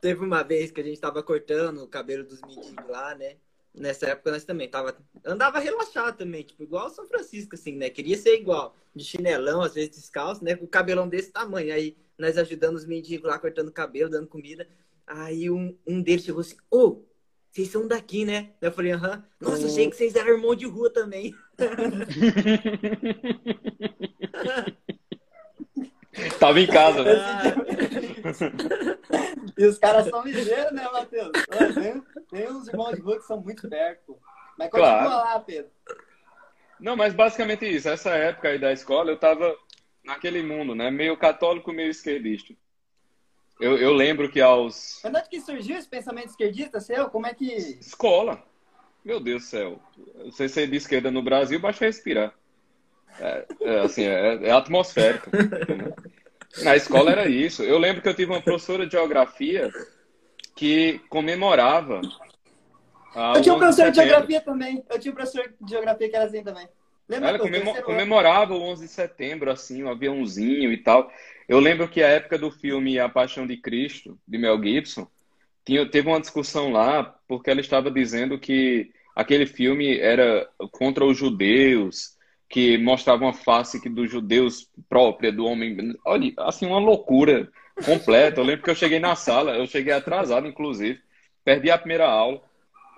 [0.02, 3.38] teve uma vez que a gente tava cortando o cabelo dos mendigos lá, né?
[3.74, 4.98] Nessa época nós também tava.
[5.24, 7.90] Andava relaxado também, tipo, igual São Francisco, assim, né?
[7.90, 8.76] Queria ser igual.
[8.96, 10.56] De chinelão, às vezes descalço, né?
[10.56, 11.74] Com o cabelão desse tamanho.
[11.74, 14.68] Aí nós ajudando os mendigos lá, cortando cabelo, dando comida.
[15.06, 17.06] Aí um, um deles chegou assim, ô, oh,
[17.52, 18.52] vocês são daqui, né?
[18.62, 19.24] Eu falei, aham.
[19.40, 21.34] Nossa, achei que vocês eram irmão de rua também.
[26.40, 27.14] Tava em casa, né?
[29.58, 31.32] e os caras são ligeiros, né, Matheus?
[31.74, 34.18] Tem, tem uns irmãos de rua que são muito perto.
[34.58, 35.10] Mas continua claro.
[35.10, 35.72] lá, Pedro.
[36.80, 37.90] Não, mas basicamente isso.
[37.90, 39.56] Essa época aí da escola, eu tava
[40.04, 40.90] naquele mundo, né?
[40.90, 42.54] Meio católico, meio esquerdista.
[43.60, 45.00] Eu, eu lembro que aos.
[45.02, 47.10] Quando é que surgiu esse pensamento esquerdista seu?
[47.10, 47.46] Como é que.
[47.82, 48.42] Escola.
[49.04, 49.80] Meu Deus do céu.
[50.26, 52.34] Você ser de esquerda no Brasil, basta respirar.
[53.20, 55.30] É, é assim, é, é atmosférico.
[56.64, 57.64] Na escola era isso.
[57.64, 59.72] Eu lembro que eu tive uma professora de geografia
[60.56, 62.02] que comemorava.
[63.36, 64.84] Eu tinha um professor de geografia também.
[64.90, 66.68] Eu tinha um professor de geografia que era assim também.
[67.08, 71.12] Lembra Ela comemor comemorava o 11 de setembro, assim, um aviãozinho e tal.
[71.48, 75.08] Eu lembro que a época do filme A Paixão de Cristo, de Mel Gibson,
[75.66, 81.18] tinha, teve uma discussão lá, porque ela estava dizendo que aquele filme era contra os
[81.18, 82.16] judeus,
[82.50, 85.96] que mostrava uma face dos judeus própria, do homem.
[86.04, 87.48] Olha, assim, uma loucura
[87.86, 88.42] completa.
[88.42, 91.00] Eu lembro que eu cheguei na sala, eu cheguei atrasado, inclusive,
[91.46, 92.42] perdi a primeira aula.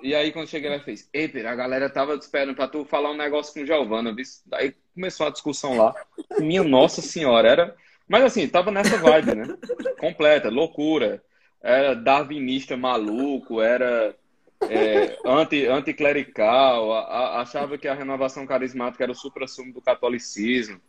[0.02, 3.18] E aí, quando cheguei, ela fez: Ei, a galera tava esperando pra tu falar um
[3.18, 4.16] negócio com o Giovana.
[4.54, 5.94] Aí começou a discussão lá.
[6.40, 7.76] Minha Nossa Senhora, era.
[8.08, 9.58] Mas assim, tava nessa vibe, né?
[10.00, 11.22] Completa, loucura.
[11.62, 14.16] Era darwinista maluco, era
[14.70, 20.80] é, anti, anticlerical, a, a, achava que a renovação carismática era o supra-sumo do catolicismo,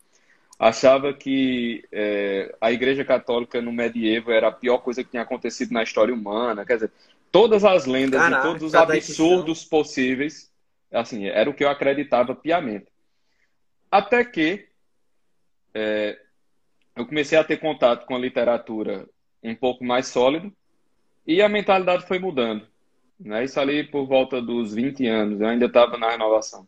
[0.58, 5.72] achava que é, a Igreja Católica no medievo era a pior coisa que tinha acontecido
[5.72, 6.64] na história humana.
[6.64, 6.92] Quer dizer,
[7.30, 10.50] todas as lendas Caraca, e todos os absurdos possíveis,
[10.92, 12.86] assim, era o que eu acreditava piamente.
[13.90, 14.68] Até que
[15.74, 16.18] é,
[16.94, 19.08] eu comecei a ter contato com a literatura
[19.42, 20.52] um pouco mais sólido
[21.26, 22.66] e a mentalidade foi mudando.
[23.24, 23.44] Né?
[23.44, 26.66] Isso ali por volta dos 20 anos, eu ainda estava na renovação.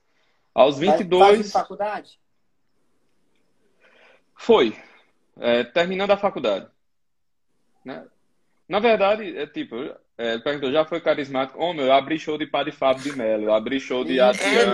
[0.54, 1.36] Aos 22.
[1.36, 2.18] Faz faculdade?
[4.36, 4.76] Foi.
[5.40, 6.68] É, terminando a faculdade.
[7.84, 8.04] Né?
[8.68, 9.76] Na verdade, é tipo,
[10.16, 11.60] é, perguntou, já foi carismático?
[11.60, 14.72] Homem, eu abri show de Padre Fábio de Mello, eu abri show de Adriano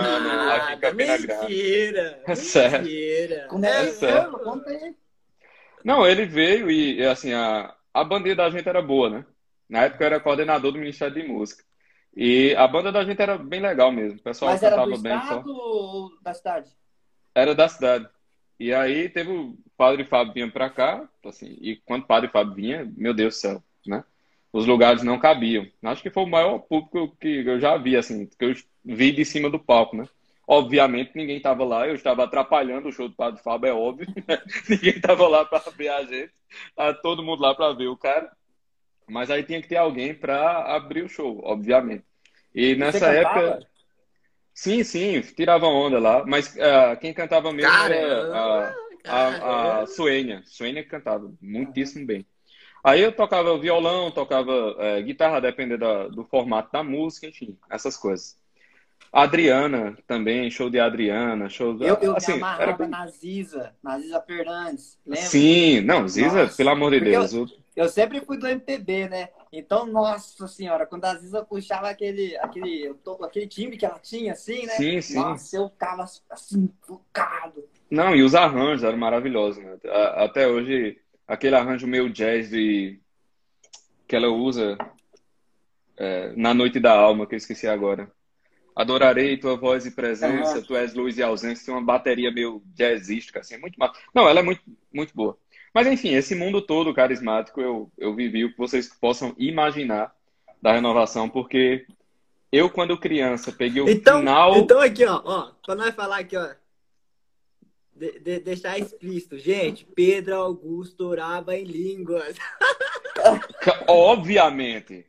[0.49, 1.41] é aqui em Campina Grande.
[1.41, 2.21] Mentira!
[2.27, 2.85] É sério.
[2.85, 3.47] Mentira!
[3.49, 4.61] Como é, é sério.
[4.67, 4.95] Aí.
[5.83, 9.25] Não, ele veio e, assim, a, a bandeira da gente era boa, né?
[9.67, 11.63] Na época eu era coordenador do Ministério de Música.
[12.15, 14.19] E a banda da gente era bem legal mesmo.
[14.19, 15.49] O pessoal Mas era do bem estado só.
[15.49, 16.69] ou da cidade?
[17.33, 18.09] Era da cidade.
[18.59, 22.53] E aí teve o Padre Fábio vinha pra cá, assim, e quando o Padre Fábio
[22.53, 24.03] vinha, meu Deus do céu, né?
[24.53, 25.65] Os lugares não cabiam.
[25.81, 29.25] Acho que foi o maior público que eu já vi, assim, que eu vi de
[29.25, 30.07] cima do palco, né?
[30.45, 34.05] Obviamente ninguém estava lá, eu estava atrapalhando o show do Padre Fábio, é óbvio.
[34.27, 34.37] Né?
[34.69, 36.31] ninguém estava lá para ver a gente.
[36.75, 38.31] Tava todo mundo lá para ver o cara.
[39.07, 42.03] Mas aí tinha que ter alguém para abrir o show, obviamente.
[42.53, 43.59] E nessa época.
[44.53, 46.25] Sim, sim, tirava onda lá.
[46.25, 50.41] Mas uh, quem cantava mesmo era a, a, a Suênia.
[50.45, 52.25] Suênia cantava muitíssimo bem.
[52.83, 58.35] Aí eu tocava violão, tocava é, guitarra, dependendo do formato da música, enfim, essas coisas.
[59.13, 62.87] Adriana também, show de Adriana, show Eu, eu assim, me amarrava era...
[62.87, 65.25] na Ziza, na Ziza Fernandes, lembra?
[65.25, 67.33] Sim, não, Ziza, Nossa, pelo amor de Deus.
[67.33, 69.29] Eu, eu, sempre fui do MPB, né?
[69.51, 74.65] Então, nossa senhora, quando a Ziza puxava aquele, aquele, aquele time que ela tinha, assim,
[74.65, 74.73] né?
[74.73, 75.15] Sim, sim.
[75.15, 77.63] Nossa, eu ficava assim, focado.
[77.89, 79.77] Não, e os arranjos eram maravilhosos, né?
[80.15, 82.99] Até hoje, aquele arranjo meio jazz de...
[84.07, 84.77] que ela usa
[85.97, 88.11] é, na Noite da Alma, que eu esqueci agora.
[88.75, 91.65] Adorarei tua voz e presença, tu és luz e ausência.
[91.65, 93.99] Tem uma bateria meio jazzística, assim, muito massa.
[94.13, 94.61] Não, ela é muito,
[94.93, 95.37] muito boa.
[95.73, 100.13] Mas, enfim, esse mundo todo carismático eu, eu vivi o que vocês possam imaginar
[100.61, 101.85] da renovação, porque
[102.51, 104.57] eu, quando criança, peguei o então, final.
[104.57, 106.49] Então, aqui, ó, ó, pra nós falar aqui, ó.
[107.95, 109.37] De, de, deixar explícito.
[109.37, 112.35] Gente, Pedro Augusto orava em línguas.
[113.87, 115.05] Obviamente.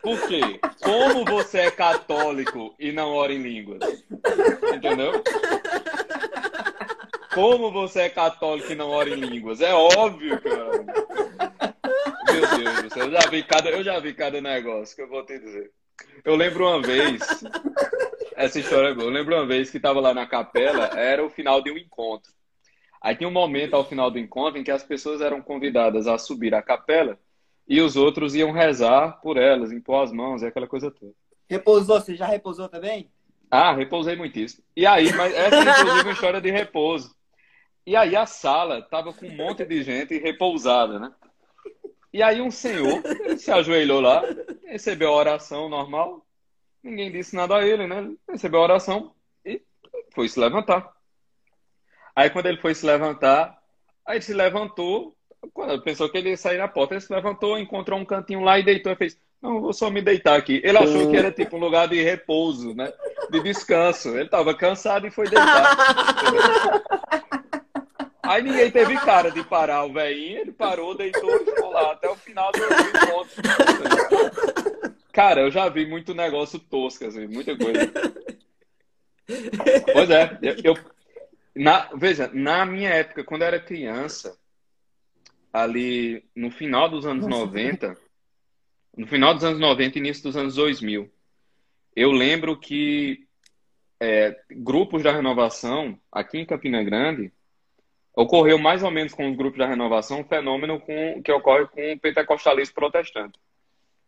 [0.00, 0.60] Por quê?
[0.82, 4.04] Como você é católico e não ora em línguas?
[4.74, 5.12] Entendeu?
[7.38, 9.60] Como você é católico e não ora em línguas?
[9.60, 10.84] É óbvio, cara.
[12.32, 15.08] Meu Deus do céu, eu já vi cada, eu já vi cada negócio que eu
[15.08, 15.70] vou te dizer.
[16.24, 17.22] Eu lembro uma vez,
[18.34, 19.06] essa história é boa.
[19.06, 22.32] Eu lembro uma vez que estava lá na capela, era o final de um encontro.
[23.00, 26.18] Aí tinha um momento ao final do encontro em que as pessoas eram convidadas a
[26.18, 27.16] subir à capela
[27.68, 31.14] e os outros iam rezar por elas, impor as mãos e aquela coisa toda.
[31.48, 32.00] Repousou?
[32.00, 33.08] Você já repousou também?
[33.48, 34.64] Ah, repousei muitíssimo.
[34.76, 37.16] E aí, mas essa é inclusive uma história de repouso.
[37.88, 41.10] E aí a sala tava com um monte de gente repousada, né?
[42.12, 43.02] E aí um senhor
[43.38, 44.22] se ajoelhou lá,
[44.66, 46.22] recebeu a oração normal,
[46.82, 48.12] ninguém disse nada a ele, né?
[48.28, 49.62] Recebeu a oração e
[50.14, 50.86] foi se levantar.
[52.14, 53.58] Aí quando ele foi se levantar,
[54.04, 55.16] aí ele se levantou,
[55.54, 58.58] quando pensou que ele ia sair na porta, ele se levantou, encontrou um cantinho lá
[58.58, 60.60] e deitou e fez, não, vou só me deitar aqui.
[60.62, 62.92] Ele achou que era tipo um lugar de repouso, né?
[63.30, 64.10] De descanso.
[64.10, 66.97] Ele estava cansado e foi deitar.
[68.28, 72.08] Aí ninguém teve cara de parar o velhinho, ele parou, deitou e ficou lá até
[72.10, 73.42] o final do encontro.
[75.12, 77.90] Cara, eu já vi muito negócio tosco, assim, muita coisa.
[79.92, 80.76] Pois é, eu,
[81.54, 84.38] na, veja, na minha época, quando eu era criança,
[85.52, 87.96] ali no final dos anos Nossa, 90,
[88.96, 91.10] no final dos anos 90 início dos anos 2000,
[91.96, 93.26] eu lembro que
[94.00, 97.32] é, grupos da renovação aqui em Campina Grande
[98.18, 101.92] ocorreu mais ou menos com os grupos da renovação um fenômeno com, que ocorre com
[101.92, 103.38] o pentecostalismo protestante.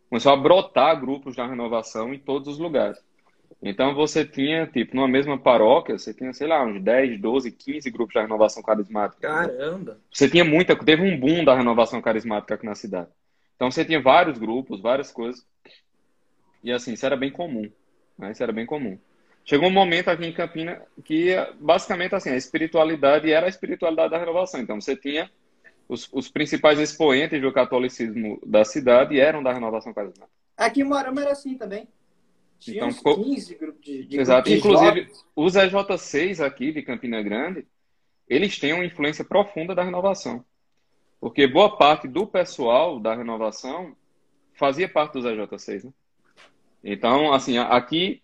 [0.09, 2.99] Começou a brotar grupos da renovação em todos os lugares.
[3.62, 7.88] Então você tinha, tipo, numa mesma paróquia, você tinha, sei lá, uns 10, 12, 15
[7.90, 9.29] grupos da renovação carismática.
[9.29, 10.01] Caramba!
[10.12, 13.11] Você tinha muita, teve um boom da renovação carismática aqui na cidade.
[13.55, 15.46] Então você tinha vários grupos, várias coisas.
[16.64, 17.70] E assim, isso era bem comum.
[18.18, 18.33] Né?
[18.33, 18.99] Isso era bem comum.
[19.44, 24.18] Chegou um momento aqui em Campina que, basicamente, assim, a espiritualidade era a espiritualidade da
[24.18, 24.61] renovação.
[24.61, 25.31] Então, você tinha
[25.88, 30.31] os, os principais expoentes do catolicismo da cidade eram da renovação carismática.
[30.57, 31.88] Aqui em Moarama era assim também.
[32.61, 34.48] Tinha então, uns 15 grupos de, de Exato.
[34.48, 37.66] De Inclusive, os EJ6 aqui de Campina Grande,
[38.29, 40.44] eles têm uma influência profunda da renovação.
[41.18, 43.96] Porque boa parte do pessoal da renovação
[44.55, 45.90] fazia parte dos EJ6, né?
[46.85, 48.22] Então, assim, aqui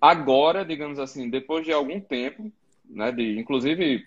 [0.00, 2.52] agora, digamos assim, depois de algum tempo,
[2.88, 4.04] né, de, inclusive,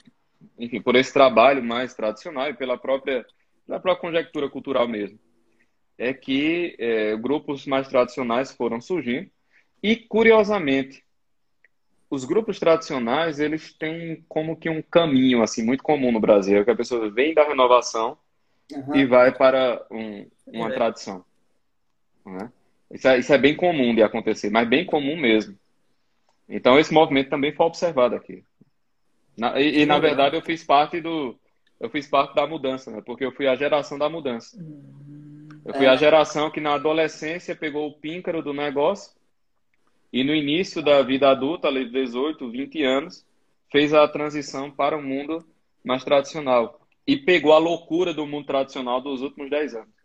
[0.58, 3.26] enfim, por esse trabalho mais tradicional e pela própria,
[3.66, 5.20] pela própria conjectura cultural mesmo,
[5.98, 9.30] é que é, grupos mais tradicionais foram surgindo
[9.82, 11.04] e, curiosamente,
[12.10, 16.72] os grupos tradicionais, eles têm como que um caminho, assim, muito comum no Brasil, que
[16.72, 18.18] a pessoa vem da renovação
[18.72, 18.96] uhum.
[18.96, 20.74] e vai para um, uma é.
[20.74, 21.26] tradição.
[22.26, 22.52] Né?
[22.92, 25.58] Isso, é, isso é bem comum de acontecer, mas bem comum mesmo.
[26.50, 28.44] Então esse movimento também foi observado aqui.
[29.38, 31.38] Na, e, e, na verdade eu fiz parte do
[31.80, 33.02] eu fiz parte da mudança, né?
[33.06, 34.58] Porque eu fui a geração da mudança.
[35.64, 35.90] Eu fui é.
[35.90, 39.12] a geração que na adolescência pegou o píncaro do negócio
[40.12, 43.26] e no início da vida adulta, ali de 18, 20 anos,
[43.72, 45.46] fez a transição para o mundo
[45.84, 49.98] mais tradicional e pegou a loucura do mundo tradicional dos últimos 10 anos.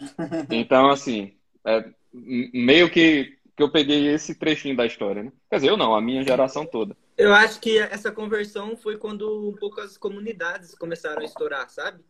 [0.50, 5.30] Então, assim, é, meio que que eu peguei esse trechinho da história, né?
[5.50, 6.96] Quer dizer, eu não, a minha geração toda.
[7.14, 12.02] Eu acho que essa conversão foi quando um pouco as comunidades começaram a estourar, sabe?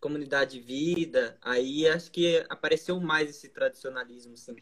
[0.00, 4.54] Comunidade vida, aí acho que apareceu mais esse tradicionalismo, assim.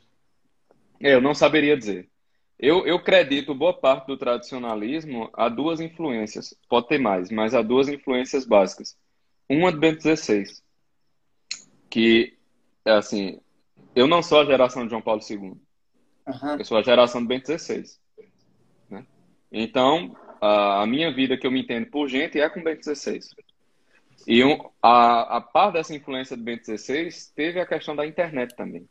[0.98, 2.08] É, eu não saberia dizer.
[2.58, 6.54] Eu, eu acredito boa parte do tradicionalismo a duas influências.
[6.70, 8.96] Pode ter mais, mas a duas influências básicas.
[9.46, 10.44] Uma do Bento XVI,
[11.90, 12.34] que,
[12.82, 13.38] é assim,
[13.94, 15.62] eu não sou a geração de João Paulo II.
[16.26, 16.56] Uhum.
[16.58, 17.84] Eu sou a geração do Bento XVI.
[18.90, 19.04] Né?
[19.52, 23.20] Então, a, minha vida que eu me entendo por gente é com o Bento XVI.
[24.26, 28.54] E um, a, a par dessa influência do Bento XVI teve a questão da internet
[28.56, 28.88] também.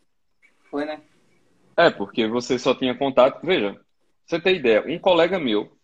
[0.69, 1.01] Foi, né?
[1.75, 3.43] É, porque você só tinha contato.
[3.43, 3.79] Veja,
[4.25, 5.75] você tem ideia, um colega meu,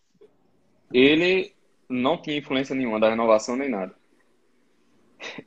[0.94, 1.54] ele
[1.88, 3.96] não tinha influência nenhuma da renovação nem nada.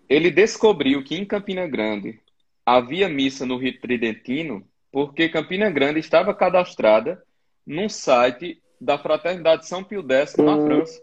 [0.08, 2.20] Ele descobriu que em Campina Grande
[2.66, 7.24] havia missa no rito tridentino porque Campina Grande estava cadastrada
[7.66, 10.66] num site da Fraternidade São Pio X na hum.
[10.66, 11.02] França.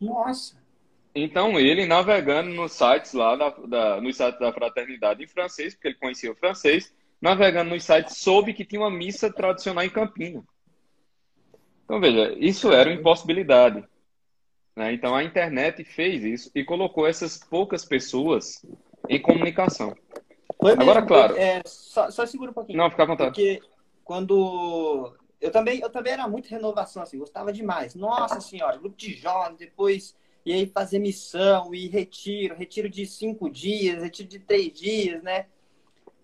[0.00, 0.58] Nossa!
[1.14, 5.88] Então ele navegando nos sites lá, da, da, nos sites da Fraternidade em francês, porque
[5.88, 10.44] ele conhecia o francês, navegando nos sites, soube que tinha uma missa tradicional em Campina.
[11.84, 13.82] Então veja, isso era uma impossibilidade.
[14.76, 14.92] Né?
[14.92, 18.64] Então a internet fez isso e colocou essas poucas pessoas
[19.08, 19.96] em comunicação.
[20.60, 21.36] Foi Agora, claro.
[21.36, 22.78] É, só, só segura um pouquinho.
[22.78, 23.30] Não, fica à vontade.
[23.30, 23.60] Porque
[24.04, 25.14] quando.
[25.40, 27.94] Eu também, eu também era muito renovação, assim, gostava demais.
[27.94, 30.16] Nossa senhora, grupo de jovens, depois
[30.48, 35.46] e aí fazer missão e retiro, retiro de cinco dias, retiro de três dias, né?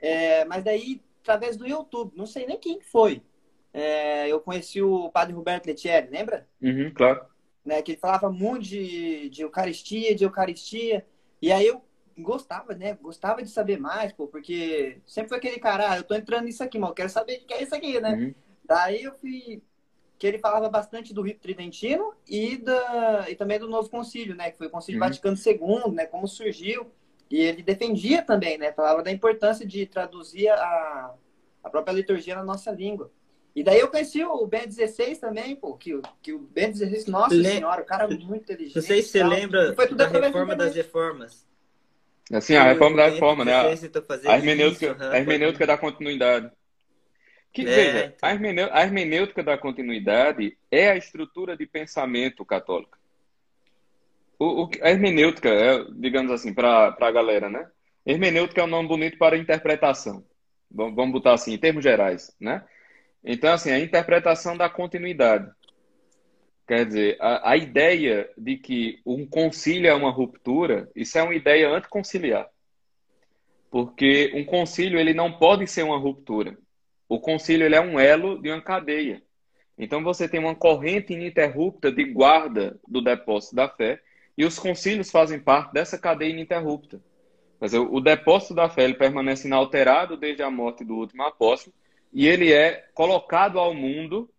[0.00, 3.22] É, mas daí, através do YouTube, não sei nem quem foi.
[3.70, 6.48] É, eu conheci o padre Roberto Letieri, lembra?
[6.62, 7.26] Uhum, claro.
[7.64, 11.06] Né, que ele falava muito de, de Eucaristia, de Eucaristia.
[11.40, 11.82] E aí eu
[12.18, 12.96] gostava, né?
[13.00, 16.62] Gostava de saber mais, pô, porque sempre foi aquele cara, ah, eu tô entrando nisso
[16.62, 18.12] aqui, mas eu quero saber o que é isso aqui, né?
[18.12, 18.34] Uhum.
[18.64, 19.62] Daí eu fui.
[20.16, 24.50] Que ele falava bastante do rito tridentino e, da, e também do novo concílio, né?
[24.50, 25.06] Que foi o Concílio uhum.
[25.06, 26.06] Vaticano II, né?
[26.06, 26.86] Como surgiu.
[27.28, 28.72] E ele defendia também, né?
[28.72, 31.14] Falava da importância de traduzir a,
[31.64, 33.10] a própria liturgia na nossa língua.
[33.54, 37.34] E daí eu conheci o Ben 16 também, pô, que, que o Ben 16, nossa
[37.34, 37.44] Le...
[37.44, 38.76] senhora, o cara é muito inteligente.
[38.76, 41.46] Não sei se você lembra foi tudo da reforma das reformas.
[42.32, 43.52] Assim, a reforma da reforma, né?
[43.54, 46.50] A hermenêutica, a hermenêutica da continuidade.
[47.52, 48.68] Que, é, veja, então.
[48.72, 52.98] a hermenêutica da continuidade é a estrutura de pensamento católica.
[54.38, 57.68] O, o, a hermenêutica, é, digamos assim, para a galera, né?
[58.04, 60.24] Hermenêutica é um nome bonito para interpretação.
[60.70, 62.64] Vamos botar assim, em termos gerais, né?
[63.24, 65.48] Então, assim, a interpretação da continuidade.
[66.66, 71.34] Quer dizer, a, a, ideia de que um concílio é uma ruptura, isso é uma
[71.34, 72.48] ideia anticonciliar.
[73.70, 76.56] Porque um concílio ele não pode ser uma ruptura.
[77.08, 79.22] O concílio ele é um elo de uma cadeia.
[79.76, 84.00] Então você tem uma corrente ininterrupta de guarda do depósito da fé
[84.38, 87.00] e os concílios fazem parte dessa cadeia ininterrupta.
[87.60, 91.74] Dizer, o depósito da fé ele permanece inalterado desde a morte do último apóstolo
[92.12, 94.30] e ele é colocado ao mundo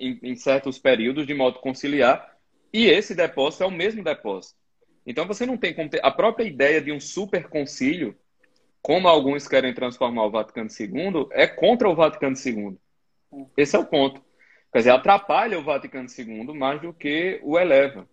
[0.00, 2.36] em, em certos períodos de modo conciliar,
[2.72, 4.58] e esse depósito é o mesmo depósito.
[5.06, 8.16] Então você não tem como ter a própria ideia de um super concílio,
[8.82, 12.76] como alguns querem transformar o Vaticano II, é contra o Vaticano II.
[13.56, 14.22] Esse é o ponto.
[14.72, 18.08] Quer dizer, atrapalha o Vaticano II mais do que o eleva.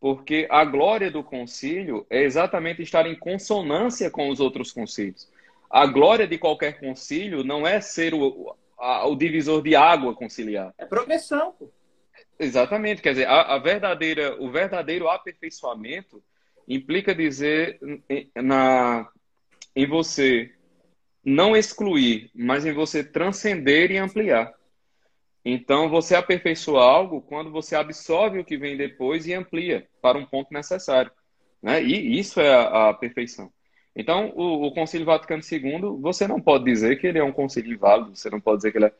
[0.00, 5.30] Porque a glória do concílio é exatamente estar em consonância com os outros concílios.
[5.70, 10.74] A glória de qualquer concílio não é ser o, a, o divisor de água conciliar.
[10.76, 11.52] É progressão.
[11.52, 11.70] Pô.
[12.38, 16.22] Exatamente, quer dizer, a, a, verdadeira, o verdadeiro aperfeiçoamento
[16.66, 17.78] implica dizer
[18.10, 19.08] em, na,
[19.76, 20.52] em você
[21.24, 24.52] não excluir, mas em você transcender e ampliar.
[25.44, 30.26] Então, você aperfeiçoa algo quando você absorve o que vem depois e amplia para um
[30.26, 31.12] ponto necessário.
[31.62, 31.82] Né?
[31.82, 33.52] E isso é a, a perfeição.
[33.94, 37.74] Então, o, o Concílio Vaticano II, você não pode dizer que ele é um concílio
[37.74, 38.92] inválido, você não pode dizer que ele é.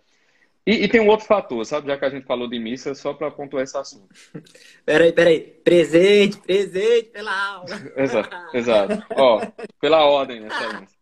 [0.65, 1.89] E, e tem um outro fator, sabe?
[1.89, 4.15] Já que a gente falou de missa, só para pontuar esse assunto.
[4.85, 5.41] Peraí, peraí.
[5.41, 7.67] Presente, presente pela aula.
[7.97, 9.07] exato, exato.
[9.17, 9.41] Ó,
[9.81, 10.99] pela ordem, excelência.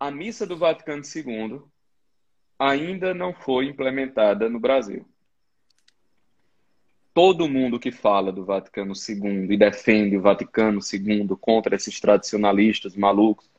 [0.00, 1.60] A missa do Vaticano II
[2.58, 5.04] ainda não foi implementada no Brasil
[7.18, 12.94] todo mundo que fala do Vaticano II e defende o Vaticano II contra esses tradicionalistas
[12.94, 13.50] malucos.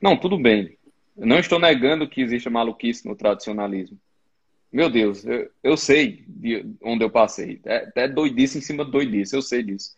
[0.00, 0.78] Não, tudo bem.
[1.16, 3.98] Eu não estou negando que existe maluquice no tradicionalismo.
[4.72, 7.60] Meu Deus, eu, eu sei de onde eu passei.
[7.64, 9.96] É, é doidice em cima de doidice, eu sei disso.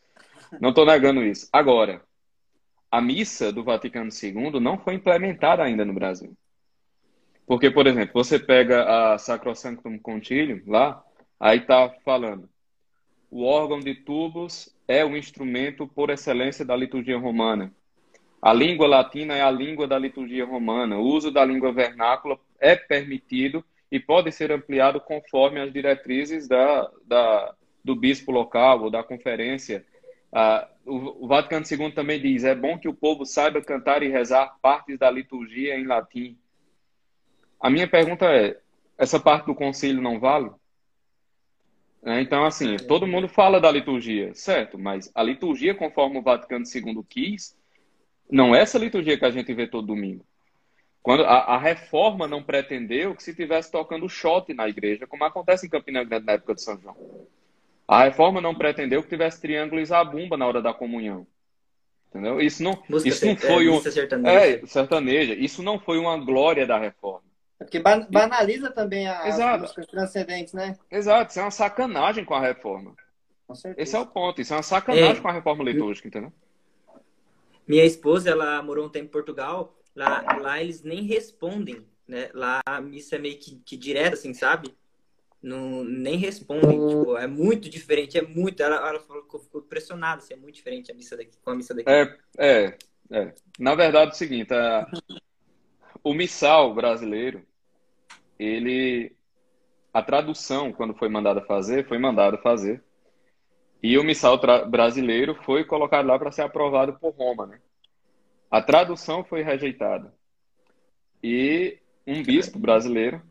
[0.58, 1.46] Não estou negando isso.
[1.52, 2.00] Agora,
[2.90, 6.34] a missa do Vaticano II não foi implementada ainda no Brasil.
[7.46, 11.04] Porque, por exemplo, você pega a Sacrosanctum Concilium lá,
[11.38, 12.48] aí está falando
[13.30, 17.72] o órgão de tubos é o instrumento por excelência da liturgia romana.
[18.42, 20.98] A língua latina é a língua da liturgia romana.
[20.98, 26.90] O uso da língua vernácula é permitido e pode ser ampliado conforme as diretrizes da,
[27.06, 27.54] da
[27.84, 29.84] do bispo local ou da conferência.
[30.32, 34.08] Ah, o, o Vaticano II também diz: é bom que o povo saiba cantar e
[34.08, 36.38] rezar partes da liturgia em latim.
[37.60, 38.58] A minha pergunta é:
[38.96, 40.50] essa parte do concílio não vale?
[42.02, 44.78] É, então, assim, todo mundo fala da liturgia, certo?
[44.78, 47.54] Mas a liturgia, conforme o Vaticano II quis,
[48.30, 50.24] não é essa liturgia que a gente vê todo domingo.
[51.02, 55.66] Quando a, a reforma não pretendeu que se tivesse tocando shot na igreja, como acontece
[55.66, 56.96] em Campina Grande na época de São João.
[57.88, 61.26] A reforma não pretendeu que tivesse triângulo e zabumba na hora da comunhão.
[62.08, 62.40] Entendeu?
[62.40, 63.74] Isso não, Música isso não foi é, um.
[63.74, 64.46] missa sertaneja.
[64.46, 65.34] É, sertaneja.
[65.34, 67.29] Isso não foi uma glória da reforma.
[67.60, 70.78] É Porque ba- banaliza também a- as músicas transcendentes, né?
[70.90, 72.96] Exato, isso é uma sacanagem com a reforma.
[73.46, 73.82] Com certeza.
[73.82, 74.40] Esse é o ponto.
[74.40, 75.20] Isso é uma sacanagem É.
[75.20, 76.32] com a reforma litúrgica, entendeu?
[77.68, 79.76] Minha esposa, ela morou um tempo em Portugal.
[79.94, 82.30] Lá, lá eles nem respondem, né?
[82.32, 84.74] Lá a missa é meio que, que direta, assim, sabe?
[85.42, 86.86] Não, nem respondem.
[86.88, 88.62] Tipo, é muito diferente, é muito.
[88.62, 91.54] Ela, ela falou que ficou impressionada, assim, é muito diferente a missa daqui com a
[91.54, 91.90] missa daqui.
[91.90, 92.78] É, é,
[93.10, 93.34] é.
[93.58, 94.86] Na verdade, é o seguinte, a-
[96.04, 97.42] o missal brasileiro,
[98.40, 99.12] ele,
[99.92, 102.82] a tradução, quando foi mandada fazer, foi mandada fazer.
[103.82, 107.60] E o missal brasileiro foi colocado lá para ser aprovado por Roma, né?
[108.50, 110.12] A tradução foi rejeitada.
[111.22, 113.22] E um bispo brasileiro,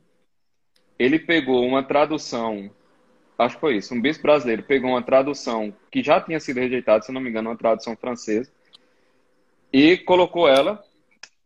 [0.97, 2.70] ele pegou uma tradução,
[3.38, 7.03] acho que foi isso, um bispo brasileiro pegou uma tradução que já tinha sido rejeitada,
[7.03, 8.51] se não me engano, uma tradução francesa,
[9.74, 10.84] e colocou ela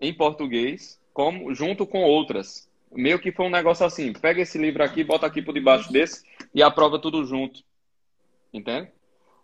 [0.02, 2.70] em português, como junto com outras.
[2.96, 6.24] Meio que foi um negócio assim, pega esse livro aqui, bota aqui por debaixo desse
[6.54, 7.62] e aprova tudo junto.
[8.54, 8.92] Entende?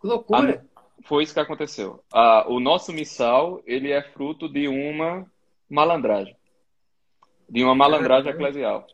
[0.01, 0.63] Que loucura.
[1.03, 2.03] Foi isso que aconteceu.
[2.13, 5.25] Ah, o nosso missal, ele é fruto de uma
[5.69, 6.35] malandragem.
[7.49, 8.85] De uma malandragem eclesial.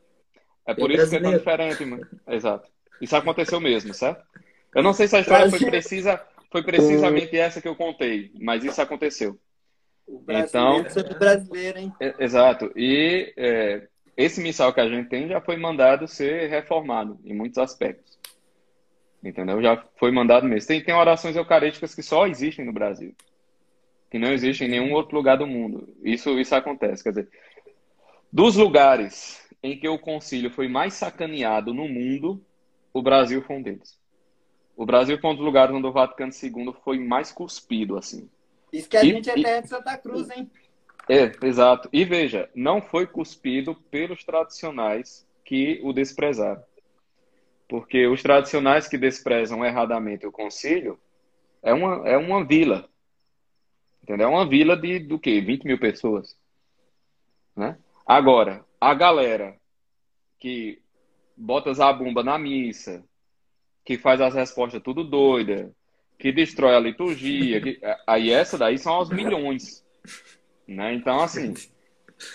[0.66, 2.08] É por isso que é tão diferente, mano.
[2.28, 2.70] Exato.
[3.02, 4.24] Isso aconteceu mesmo, certo?
[4.74, 8.64] Eu não sei se a história foi precisa, foi precisamente essa que eu contei, mas
[8.64, 9.38] isso aconteceu.
[10.08, 11.94] O brasileiro Então- sempre brasileiro, hein?
[12.00, 12.72] É, Exato.
[12.76, 13.88] E é,
[14.18, 18.18] esse missal que a gente tem já foi mandado ser reformado em muitos aspectos.
[19.24, 19.62] Entendeu?
[19.62, 20.68] Já foi mandado mesmo.
[20.68, 23.14] Tem, tem orações eucarísticas que só existem no Brasil.
[24.12, 25.88] Que não existem em nenhum outro lugar do mundo.
[26.04, 27.04] Isso, isso acontece.
[27.04, 27.30] Quer dizer,
[28.32, 32.40] dos lugares em que o concílio foi mais sacaneado no mundo,
[32.94, 34.00] o Brasil foi um deles.
[34.78, 38.30] O Brasil foi um dos lugares onde o Vaticano II foi mais cuspido, assim.
[38.72, 40.50] Diz que a E- gente é terra de Santa Cruz, hein?
[41.10, 41.90] É, exato.
[41.94, 46.64] E veja, não foi cuspido pelos tradicionais que o desprezaram.
[47.68, 51.00] Porque os tradicionais que desprezam erradamente o concílio
[51.62, 52.90] é uma, é uma vila.
[54.04, 54.28] Entendeu?
[54.28, 55.42] É uma vila de do quê?
[55.42, 56.38] 20 mil pessoas.
[57.56, 57.78] Né?
[58.06, 59.56] Agora, a galera
[60.40, 60.80] que
[61.36, 63.04] bota zabumba na missa,
[63.84, 65.72] que faz as respostas tudo doida,
[66.20, 69.84] que destrói a liturgia, que- aí essa daí são aos milhões.
[70.68, 70.94] Né?
[70.94, 71.54] Então, assim,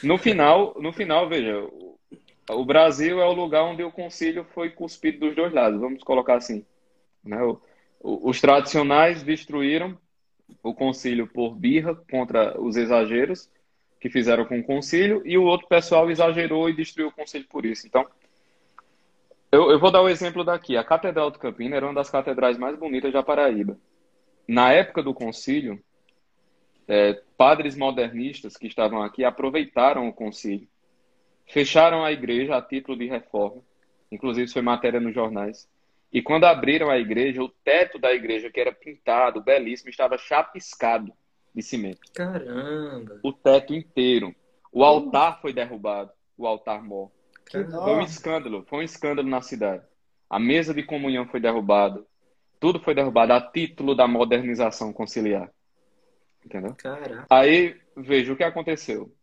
[0.02, 1.58] no final, no final, veja,
[2.50, 6.36] o- Brasil é o lugar onde o concílio foi cuspido dos dois lados, vamos colocar
[6.36, 6.64] assim.
[7.24, 7.42] Né?
[7.42, 7.60] O-
[8.02, 9.98] Os tradicionais destruíram
[10.62, 13.50] o concílio por birra contra os exageros
[14.00, 17.66] que fizeram com o concílio, e o outro pessoal exagerou e destruiu o concílio por
[17.66, 17.86] isso.
[17.86, 18.06] Então,
[19.52, 20.76] eu, eu vou dar o exemplo daqui.
[20.76, 23.76] A Catedral do Campina era uma das catedrais mais bonitas da Paraíba.
[24.48, 25.82] Na época do concílio,
[26.88, 30.68] é, padres modernistas que estavam aqui aproveitaram o concílio,
[31.46, 33.62] fecharam a igreja a título de reforma,
[34.10, 35.68] inclusive isso foi matéria nos jornais.
[36.12, 41.12] E quando abriram a igreja, o teto da igreja, que era pintado, belíssimo, estava chapiscado
[41.54, 42.00] de cimento.
[42.12, 43.20] Caramba.
[43.22, 44.34] O teto inteiro.
[44.72, 47.10] O altar foi derrubado, o altar mor.
[47.50, 49.84] Foi um escândalo, foi um escândalo na cidade.
[50.28, 52.04] A mesa de comunhão foi derrubada.
[52.60, 55.50] Tudo foi derrubado a título da modernização conciliar.
[56.44, 56.74] Entendeu?
[56.76, 57.26] Caraca.
[57.28, 59.14] Aí, veja o que aconteceu.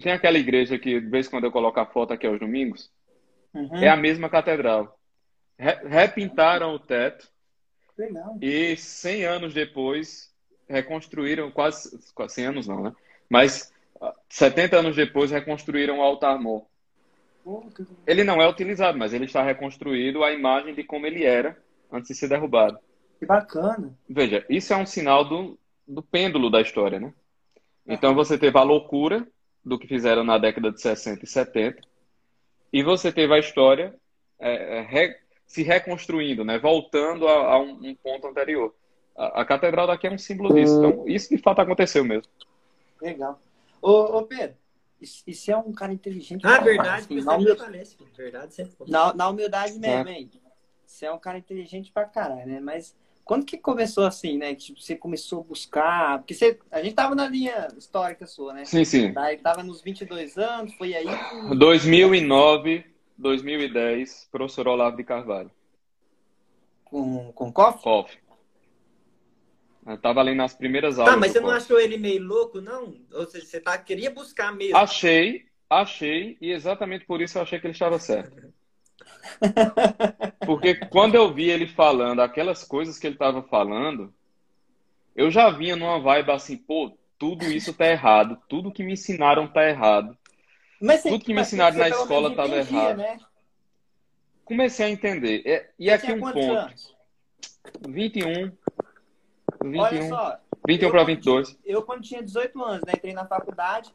[0.00, 2.90] Tem aquela igreja que, de vez em quando eu coloco a foto aqui aos domingos?
[3.52, 3.82] Uhum.
[3.82, 4.98] É a mesma catedral.
[5.58, 7.28] Re- repintaram o teto
[7.96, 8.36] Legal.
[8.40, 10.32] e 100 anos depois
[10.68, 12.94] reconstruíram, quase, quase 100 anos não, né?
[13.28, 16.66] Mas ah, 70 anos depois reconstruíram o altar mor.
[18.06, 21.56] Ele não é utilizado, mas ele está reconstruído a imagem de como ele era
[21.90, 22.78] antes de ser derrubado.
[23.18, 23.96] Que bacana.
[24.08, 25.58] Veja, isso é um sinal do,
[25.88, 27.14] do pêndulo da história, né?
[27.86, 29.26] Então você teve a loucura
[29.64, 31.80] do que fizeram na década de 60 e 70,
[32.72, 33.94] e você teve a história
[34.38, 36.58] é, é, re- se reconstruindo, né?
[36.58, 38.74] Voltando a, a um, um ponto anterior.
[39.16, 40.76] A, a catedral daqui é um símbolo disso.
[40.78, 42.30] Então, isso de fato aconteceu mesmo.
[43.00, 43.40] Legal.
[43.80, 44.56] Ô, ô Pedro,
[45.00, 46.44] isso, isso é um cara inteligente.
[46.46, 47.96] Ah, pra verdade, assim, na, sempre humil- falece.
[48.16, 48.86] Verdade sempre foi.
[48.88, 50.08] na, na humildade mesmo, Certo.
[50.10, 50.30] hein?
[50.84, 52.60] Você é um cara inteligente pra caralho, né?
[52.60, 52.94] Mas
[53.28, 54.54] quando que começou assim, né?
[54.54, 56.18] Que tipo, você começou a buscar.
[56.20, 58.64] Porque você, a gente tava na linha histórica sua, né?
[58.64, 59.12] Sim, sim.
[59.12, 61.04] Daí tava nos 22 anos, foi aí.
[61.54, 62.86] 2009,
[63.18, 65.50] 2010, professor Olavo de Carvalho.
[66.86, 67.82] Com, com cofre?
[67.82, 68.18] COF.
[69.86, 71.58] Eu tava ali nas primeiras Tá, aulas mas do você não COF.
[71.58, 72.94] achou ele meio louco, não?
[73.12, 74.78] Ou seja, você tá, queria buscar mesmo.
[74.78, 78.50] Achei, achei, e exatamente por isso eu achei que ele estava certo.
[80.44, 84.12] Porque quando eu vi ele falando aquelas coisas que ele estava falando,
[85.14, 89.46] eu já vinha numa vibe assim, pô, tudo isso tá errado, tudo que me ensinaram
[89.48, 90.16] tá errado.
[90.80, 92.98] Mas tudo que me ensinaram na escola estava errado.
[92.98, 93.18] Né?
[94.44, 95.42] Comecei a entender.
[95.44, 96.38] É, e aqui um ponto.
[96.38, 96.94] Anos?
[97.86, 98.52] 21.
[99.62, 99.80] 21.
[99.80, 100.40] Olha só.
[100.66, 101.58] 21 para 22.
[101.64, 103.92] Eu, quando tinha 18 anos, né, entrei na faculdade,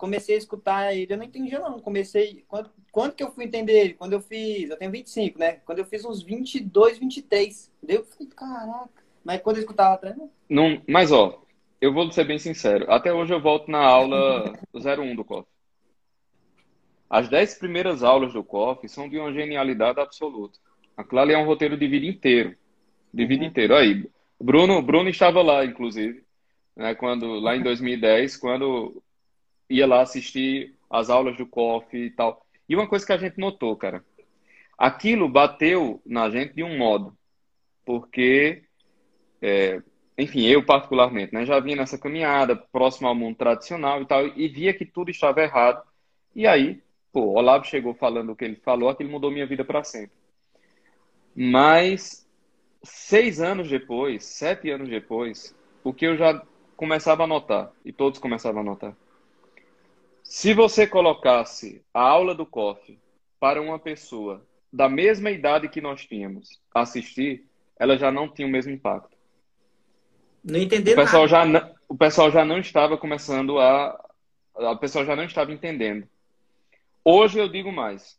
[0.00, 1.78] comecei a escutar ele, eu não entendia não.
[1.78, 2.42] Comecei.
[2.48, 3.94] Quando, quando que eu fui entender ele?
[3.94, 4.70] Quando eu fiz.
[4.70, 5.52] Eu tenho 25, né?
[5.66, 7.70] Quando eu fiz uns 22, 23.
[7.82, 8.90] Deu, falei, caraca.
[9.22, 10.30] Mas quando eu escutava atrás, não.
[10.48, 10.82] não.
[10.88, 11.42] Mas, ó,
[11.80, 12.90] eu vou ser bem sincero.
[12.90, 15.46] Até hoje eu volto na aula 01 do COF.
[17.08, 20.58] As 10 primeiras aulas do COF são de uma genialidade absoluta.
[20.96, 22.56] Aquilo ali é um roteiro de vida inteiro.
[23.12, 23.50] De vida uhum.
[23.50, 23.76] inteiro.
[23.76, 24.08] Aí,
[24.40, 26.24] Bruno, Bruno estava lá, inclusive,
[26.74, 29.02] né, quando, lá em 2010, quando
[29.70, 32.44] ia lá assistir as aulas do COF e tal.
[32.68, 34.04] E uma coisa que a gente notou, cara,
[34.76, 37.16] aquilo bateu na gente de um modo,
[37.84, 38.64] porque,
[39.40, 39.80] é,
[40.18, 44.48] enfim, eu particularmente, né, já vinha nessa caminhada próximo ao mundo tradicional e tal, e
[44.48, 45.82] via que tudo estava errado.
[46.34, 49.64] E aí, pô, o Olavo chegou falando o que ele falou, aquilo mudou minha vida
[49.64, 50.12] para sempre.
[51.34, 52.28] Mas
[52.82, 55.54] seis anos depois, sete anos depois,
[55.84, 56.42] o que eu já
[56.76, 58.96] começava a notar, e todos começavam a notar,
[60.30, 62.96] se você colocasse a aula do COF
[63.40, 67.44] para uma pessoa da mesma idade que nós tínhamos assistir,
[67.76, 69.16] ela já não tinha o mesmo impacto.
[70.44, 71.28] Não entender o pessoal nada.
[71.28, 74.08] Já não, o pessoal já não estava começando a.
[74.54, 76.08] A pessoa já não estava entendendo.
[77.04, 78.16] Hoje eu digo mais.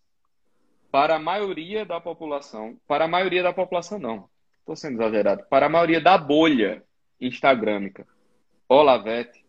[0.91, 5.67] Para a maioria da população, para a maioria da população não, estou sendo exagerado, para
[5.67, 6.83] a maioria da bolha
[7.21, 8.05] instagrâmica,
[8.67, 9.40] Olavete,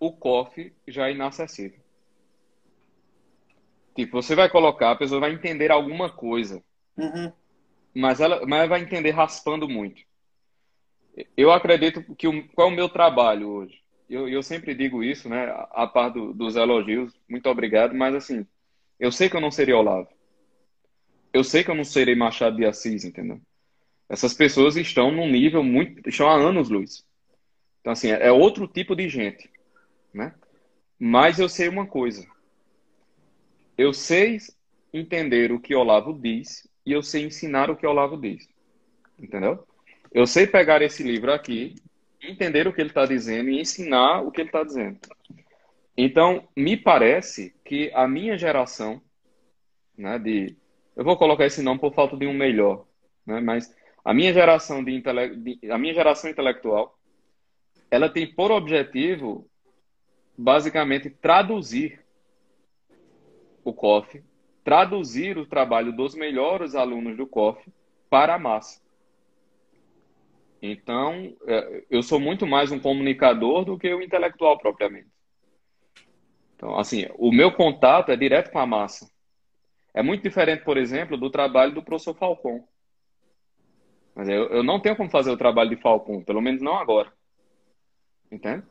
[0.00, 1.78] o COF já é inacessível.
[3.94, 6.62] Tipo, você vai colocar, a pessoa vai entender alguma coisa.
[6.96, 7.32] Uhum.
[7.92, 10.02] Mas, ela, mas vai entender raspando muito.
[11.36, 13.82] Eu acredito que o, qual é o meu trabalho hoje?
[14.08, 15.46] Eu, eu sempre digo isso, né?
[15.46, 18.46] A, a par do, dos elogios, muito obrigado, mas assim,
[19.00, 20.08] eu sei que eu não seria Olavo.
[21.32, 23.40] Eu sei que eu não serei Machado de Assis, entendeu?
[24.08, 26.08] Essas pessoas estão num nível muito.
[26.08, 27.04] estão há anos luz.
[27.80, 29.50] Então, assim, é outro tipo de gente
[30.12, 30.34] né?
[30.98, 32.26] Mas eu sei uma coisa.
[33.76, 34.38] Eu sei
[34.92, 38.48] entender o que Olavo diz e eu sei ensinar o que Olavo diz.
[39.18, 39.66] Entendeu?
[40.12, 41.74] Eu sei pegar esse livro aqui,
[42.22, 44.98] entender o que ele está dizendo e ensinar o que ele está dizendo.
[45.96, 49.02] Então, me parece que a minha geração,
[49.96, 50.56] né, de,
[50.96, 52.86] eu vou colocar esse nome por falta de um melhor,
[53.26, 56.96] né, mas a minha geração de, intele, de a minha geração intelectual,
[57.90, 59.47] ela tem por objetivo
[60.38, 62.00] basicamente traduzir
[63.64, 64.22] o COF,
[64.62, 67.68] traduzir o trabalho dos melhores alunos do COF
[68.08, 68.80] para a massa.
[70.62, 75.08] Então, é, eu sou muito mais um comunicador do que o intelectual propriamente.
[76.54, 79.10] Então, assim, o meu contato é direto com a massa.
[79.92, 82.66] É muito diferente, por exemplo, do trabalho do professor Falcon.
[84.14, 87.12] Mas eu, eu não tenho como fazer o trabalho de Falcon, pelo menos não agora.
[88.30, 88.64] Entende?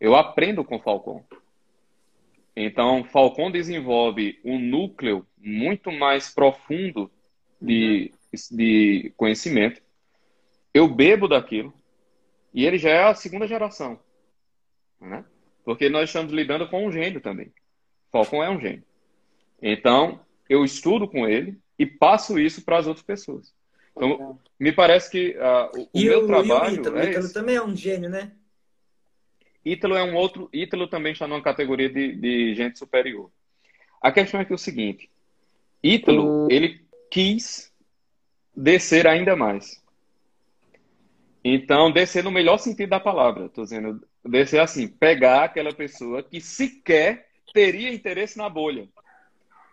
[0.00, 1.22] Eu aprendo com Falcon.
[2.56, 7.10] Então, Falcon desenvolve um núcleo muito mais profundo
[7.60, 8.56] de, uhum.
[8.56, 9.82] de conhecimento.
[10.72, 11.72] Eu bebo daquilo.
[12.52, 14.00] E ele já é a segunda geração.
[15.00, 15.24] Né?
[15.64, 17.52] Porque nós estamos lidando com um gênio também.
[18.10, 18.82] Falcon é um gênio.
[19.62, 23.54] Então, eu estudo com ele e passo isso para as outras pessoas.
[23.96, 26.74] Então, me parece que uh, o, e meu o, trabalho.
[26.74, 28.32] E o Ítalo, é Ítalo também é um gênio, né?
[29.64, 30.48] Ítalo é um outro.
[30.52, 33.30] Ítalo também está numa categoria de, de gente superior.
[34.00, 35.10] A questão é que é o seguinte:
[35.82, 36.80] Ítalo, ele
[37.10, 37.72] quis
[38.56, 39.80] descer ainda mais.
[41.44, 43.46] Então, descer no melhor sentido da palavra.
[43.46, 48.88] Estou dizendo, descer assim, pegar aquela pessoa que sequer teria interesse na bolha.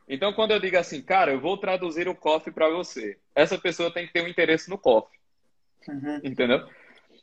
[0.08, 3.94] Então, quando eu digo assim, cara, eu vou traduzir o cofre para você, essa pessoa
[3.94, 5.18] tem que ter um interesse no cofre.
[5.88, 6.22] Uhum.
[6.24, 6.66] Entendeu?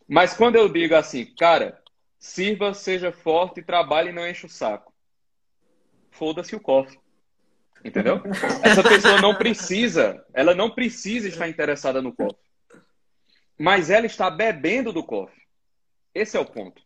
[0.06, 1.82] Mas quando eu digo assim, cara,
[2.24, 4.94] Sirva, seja forte, trabalhe e não enche o saco.
[6.10, 6.98] Foda-se o cofre.
[7.84, 8.22] Entendeu?
[8.62, 12.42] Essa pessoa não precisa, ela não precisa estar interessada no cofre.
[13.58, 15.42] Mas ela está bebendo do cofre.
[16.14, 16.82] Esse é o ponto.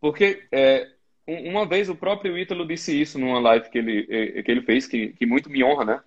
[0.00, 0.88] Porque é,
[1.26, 4.86] uma vez o próprio Ítalo disse isso numa live que ele, é, que ele fez,
[4.86, 6.00] que, que muito me honra, né?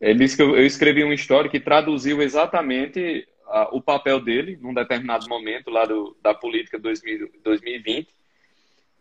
[0.00, 4.56] Ele disse que eu, eu escrevi uma história que traduziu exatamente uh, o papel dele
[4.60, 8.14] num determinado momento lá do, da política 2000, 2020.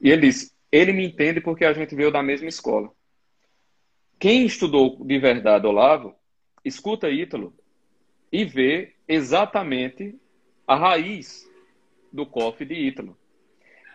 [0.01, 2.91] E ele disse: ele me entende porque a gente veio da mesma escola.
[4.19, 6.15] quem estudou de verdade Olavo,
[6.63, 7.53] escuta Ítalo
[8.31, 10.15] e vê exatamente
[10.65, 11.47] a raiz
[12.11, 13.17] do COF de Ítalo.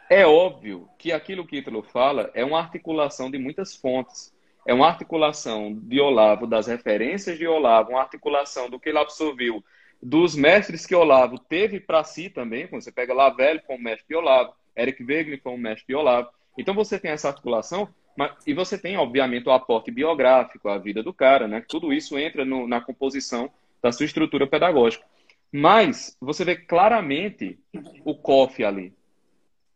[0.08, 4.32] É óbvio que aquilo que Ítalo fala é uma articulação de muitas fontes.
[4.64, 9.62] É uma articulação de Olavo, das referências de Olavo, uma articulação do que ele absorveu
[10.02, 12.66] dos mestres que Olavo teve para si também.
[12.66, 16.28] Quando você pega Lavelle um mestre de Olavo, Eric Wegener um mestre de Olavo.
[16.58, 21.02] Então você tem essa articulação mas, e você tem, obviamente, o aporte biográfico, a vida
[21.02, 21.64] do cara, né?
[21.66, 23.50] Tudo isso entra no, na composição
[23.82, 25.04] da sua estrutura pedagógica.
[25.50, 27.58] Mas você vê claramente
[28.04, 28.94] o COF ali.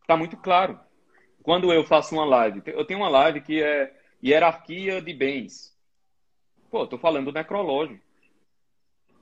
[0.01, 0.79] Está muito claro.
[1.43, 5.74] Quando eu faço uma live, eu tenho uma live que é hierarquia de bens.
[6.70, 8.01] Pô, estou falando do necrológio.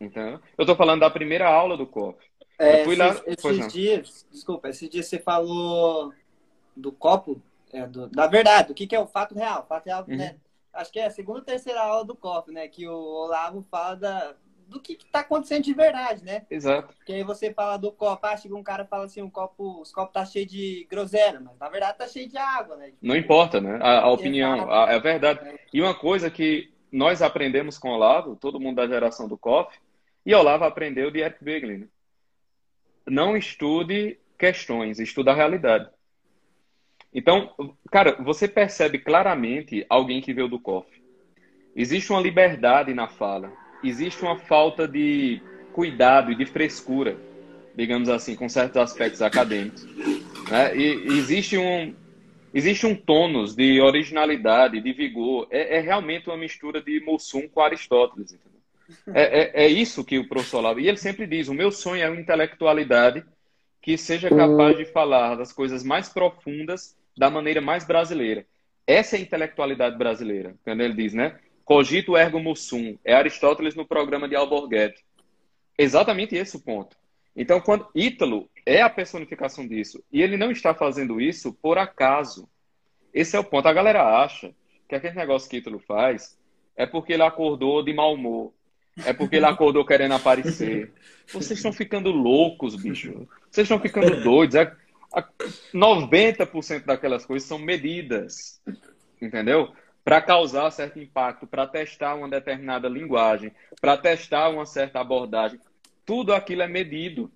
[0.00, 2.18] Então, eu estou falando da primeira aula do COF.
[2.58, 3.20] É, eu fui lá...
[3.26, 6.12] esses dias, desculpa, esses dias você falou
[6.76, 7.40] do copo,
[7.72, 9.62] é, do, da verdade, o que, que é o fato real.
[9.62, 10.16] O fato real, uhum.
[10.16, 10.36] né?
[10.72, 12.66] Acho que é a segunda ou terceira aula do COF, né?
[12.68, 14.34] Que o Olavo fala da,
[14.68, 16.42] do que está acontecendo de verdade, né?
[16.50, 16.94] Exato.
[16.96, 19.92] Porque aí você fala do copo, ah, chega um cara fala assim, um copo, os
[19.92, 22.86] copos tá cheio de groselha, mas na verdade tá cheio de água, né?
[22.86, 23.78] Tipo, Não importa, né?
[23.80, 25.58] A, a opinião, a, é verdade.
[25.72, 29.76] E uma coisa que nós aprendemos com Olavo, todo mundo da geração do COF,
[30.24, 31.78] e Olavo aprendeu de Eric Begley.
[31.78, 31.86] Né?
[33.06, 35.88] Não estude questões, estuda a realidade.
[37.12, 37.54] Então,
[37.90, 40.88] cara, você percebe claramente alguém que veio do COF.
[41.76, 43.52] Existe uma liberdade na fala
[43.88, 45.40] existe uma falta de
[45.72, 47.16] cuidado e de frescura,
[47.76, 49.84] digamos assim, com certos aspectos acadêmicos.
[50.48, 50.76] Né?
[50.76, 51.94] E existe um,
[52.54, 55.46] existe um tônus de originalidade, de vigor.
[55.50, 58.38] É, é realmente uma mistura de Mussum com Aristóteles.
[59.12, 60.80] É, é, é, isso que o professor Olavo...
[60.80, 63.24] E ele sempre diz, o meu sonho é uma intelectualidade
[63.82, 68.46] que seja capaz de falar das coisas mais profundas da maneira mais brasileira.
[68.86, 71.38] Essa é a intelectualidade brasileira, quando ele diz, né?
[71.64, 72.98] Cogito ergo mussum.
[73.04, 75.02] É Aristóteles no programa de Alborguete.
[75.76, 76.96] Exatamente esse o ponto.
[77.36, 82.48] Então, quando Ítalo é a personificação disso, e ele não está fazendo isso por acaso.
[83.12, 83.66] Esse é o ponto.
[83.66, 84.54] A galera acha
[84.88, 86.38] que aquele negócio que Ítalo faz
[86.76, 88.52] é porque ele acordou de mau humor.
[89.04, 90.92] É porque ele acordou querendo aparecer.
[91.26, 93.28] Vocês estão ficando loucos, bicho.
[93.50, 94.54] Vocês estão ficando doidos.
[94.54, 94.72] É,
[95.72, 98.60] 90% daquelas coisas são medidas.
[99.20, 99.72] Entendeu?
[100.04, 105.58] para causar certo impacto, para testar uma determinada linguagem, para testar uma certa abordagem.
[106.04, 107.30] Tudo aquilo é medido.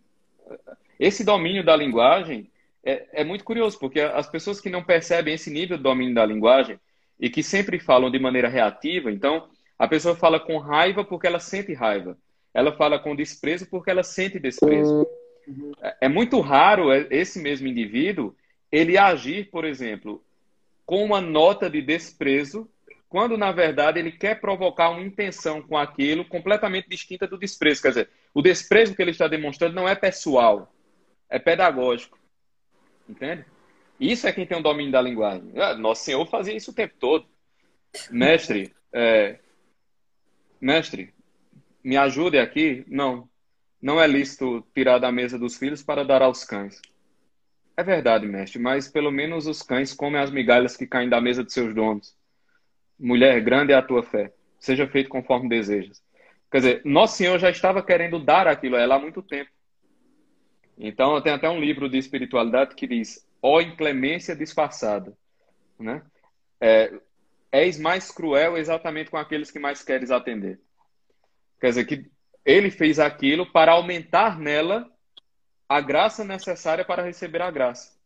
[0.98, 2.50] Esse domínio da linguagem
[2.84, 6.24] é, é, muito curioso, porque as pessoas que não percebem esse nível de domínio da
[6.24, 6.78] linguagem
[7.20, 9.48] e que sempre falam de maneira reativa, então
[9.78, 12.16] a pessoa fala com raiva porque ela sente raiva.
[12.54, 15.06] Ela fala com desprezo porque ela sente desprezo.
[15.82, 18.34] É, é muito raro esse mesmo indivíduo
[18.70, 20.22] ele agir, por exemplo,
[20.84, 22.68] com uma nota de desprezo,
[23.08, 27.82] quando na verdade ele quer provocar uma intenção com aquilo completamente distinta do desprezo.
[27.82, 30.72] Quer dizer, o desprezo que ele está demonstrando não é pessoal,
[31.28, 32.16] é pedagógico.
[33.08, 33.44] Entende?
[33.98, 35.50] Isso é quem tem o domínio da linguagem.
[35.56, 37.26] Ah, Nosso Senhor fazia isso o tempo todo.
[38.12, 39.40] Mestre, é...
[40.60, 41.12] mestre,
[41.82, 42.84] me ajude aqui?
[42.86, 43.28] Não.
[43.82, 46.80] Não é lícito tirar da mesa dos filhos para dar aos cães.
[47.76, 51.42] É verdade, mestre, mas pelo menos os cães comem as migalhas que caem da mesa
[51.42, 52.14] de seus donos.
[52.96, 54.32] Mulher, grande é a tua fé.
[54.60, 56.00] Seja feito conforme desejas.
[56.50, 59.50] Quer dizer, Nosso Senhor já estava querendo dar aquilo a ela há muito tempo.
[60.78, 65.16] Então, tem até um livro de espiritualidade que diz: Ó inclemência disfarçada.
[65.78, 66.02] Né?
[66.60, 66.92] É,
[67.50, 70.60] és mais cruel exatamente com aqueles que mais queres atender.
[71.60, 72.10] Quer dizer, que
[72.44, 74.90] ele fez aquilo para aumentar nela
[75.68, 77.98] a graça necessária para receber a graça.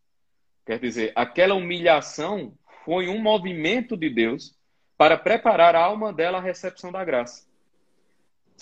[0.66, 4.56] Quer dizer, aquela humilhação foi um movimento de Deus
[4.96, 7.46] para preparar a alma dela à recepção da graça.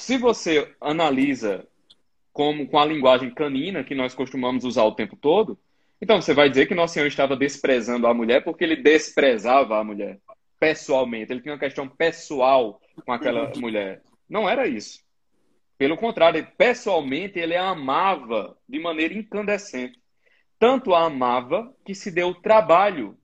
[0.00, 1.68] Se você analisa
[2.32, 5.58] como com a linguagem canina que nós costumamos usar o tempo todo,
[6.00, 9.84] então você vai dizer que Nosso Senhor estava desprezando a mulher porque ele desprezava a
[9.84, 10.18] mulher
[10.58, 11.30] pessoalmente.
[11.30, 14.00] Ele tinha uma questão pessoal com aquela mulher.
[14.26, 15.00] Não era isso.
[15.76, 20.00] Pelo contrário, pessoalmente ele a amava de maneira incandescente.
[20.58, 23.18] Tanto a amava que se deu o trabalho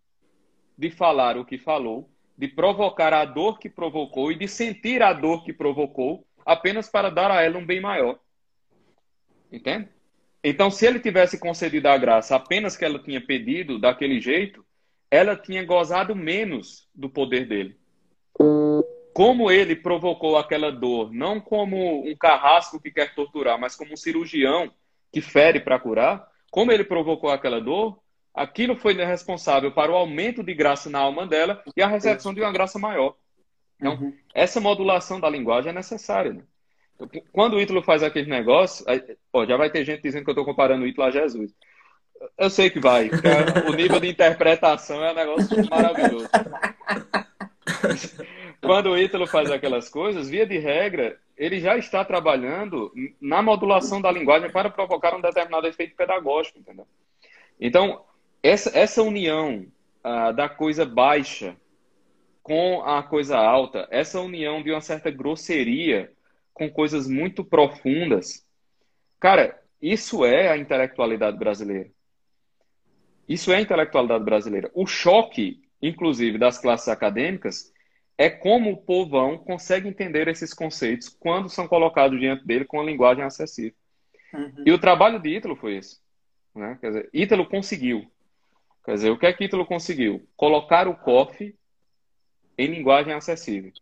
[0.76, 5.14] de falar o que falou, de provocar a dor que provocou e de sentir a
[5.14, 8.18] dor que provocou, apenas para dar a ela um bem maior.
[9.52, 9.88] Entende?
[10.42, 14.64] Então, se ele tivesse concedido a graça apenas que ela tinha pedido daquele jeito,
[15.10, 17.76] ela tinha gozado menos do poder dele
[19.16, 23.96] como ele provocou aquela dor, não como um carrasco que quer torturar, mas como um
[23.96, 24.70] cirurgião
[25.10, 27.98] que fere para curar, como ele provocou aquela dor,
[28.34, 32.42] aquilo foi responsável para o aumento de graça na alma dela e a recepção de
[32.42, 33.16] uma graça maior.
[33.78, 34.16] Então, uhum.
[34.34, 36.32] essa modulação da linguagem é necessária.
[36.32, 36.42] Né?
[36.94, 39.02] Então, quando o Ítalo faz aquele negócio, aí,
[39.32, 41.54] ó, já vai ter gente dizendo que eu estou comparando o Ítalo a Jesus.
[42.38, 43.10] Eu sei que vai,
[43.68, 46.28] o nível de interpretação é um negócio maravilhoso.
[48.60, 54.00] Quando o Ítalo faz aquelas coisas, via de regra, ele já está trabalhando na modulação
[54.00, 56.86] da linguagem para provocar um determinado efeito pedagógico, entendeu?
[57.60, 58.02] Então,
[58.42, 59.66] essa, essa união
[60.04, 61.56] uh, da coisa baixa
[62.46, 66.12] com a coisa alta, essa união de uma certa grosseria
[66.54, 68.46] com coisas muito profundas,
[69.18, 71.90] cara, isso é a intelectualidade brasileira.
[73.28, 74.70] Isso é a intelectualidade brasileira.
[74.74, 77.72] O choque, inclusive, das classes acadêmicas
[78.16, 82.84] é como o povão consegue entender esses conceitos quando são colocados diante dele com a
[82.84, 83.74] linguagem acessível.
[84.32, 84.62] Uhum.
[84.64, 85.98] E o trabalho de Ítalo foi esse.
[86.54, 86.78] Né?
[86.80, 88.08] Quer dizer, Ítalo conseguiu.
[88.84, 90.24] Quer dizer, o que é que Ítalo conseguiu?
[90.36, 91.52] Colocar o COF
[92.56, 93.72] em linguagem acessível.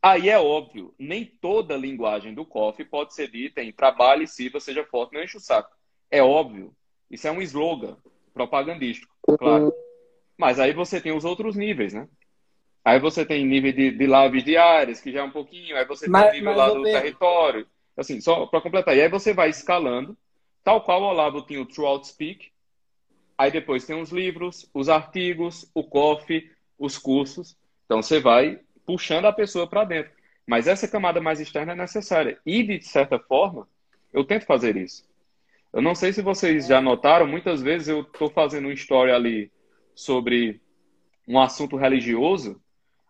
[0.00, 4.84] Aí é óbvio, nem toda linguagem do COF pode ser dita em trabalhe, sirva, seja
[4.84, 5.70] forte, não enche o saco.
[6.10, 6.74] É óbvio.
[7.10, 7.96] Isso é um slogan
[8.34, 9.72] propagandístico, claro.
[10.36, 12.08] Mas aí você tem os outros níveis, né?
[12.84, 16.08] Aí você tem nível de, de lives diárias, que já é um pouquinho, aí você
[16.08, 17.66] mas, tem nível lá do território.
[17.96, 18.96] Assim, só para completar.
[18.96, 20.16] E aí você vai escalando,
[20.64, 22.50] tal qual o Olavo tinha o Throughout Speak.
[23.38, 27.56] Aí depois tem os livros, os artigos, o coffee, os cursos.
[27.92, 30.12] Então você vai puxando a pessoa para dentro.
[30.46, 32.38] Mas essa camada mais externa é necessária.
[32.46, 33.68] E, de certa forma,
[34.14, 35.06] eu tento fazer isso.
[35.70, 39.52] Eu não sei se vocês já notaram, muitas vezes eu estou fazendo uma história ali
[39.94, 40.58] sobre
[41.28, 42.58] um assunto religioso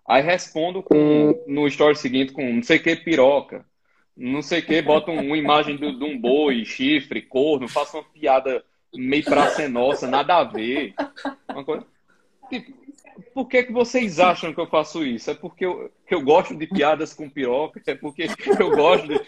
[0.04, 3.64] Aí respondo com, no story seguinte com não sei que piroca,
[4.16, 8.64] não sei que, bota uma imagem de, de um boi, chifre, corno, faço uma piada
[8.92, 10.92] meio pra ser nossa, nada a ver.
[11.48, 11.86] Uma coisa...
[12.50, 12.81] Tipo,
[13.22, 15.30] por que, que vocês acham que eu faço isso?
[15.30, 17.80] É porque eu, eu gosto de piadas com piroca?
[17.86, 18.26] É porque
[18.58, 19.20] eu gosto de.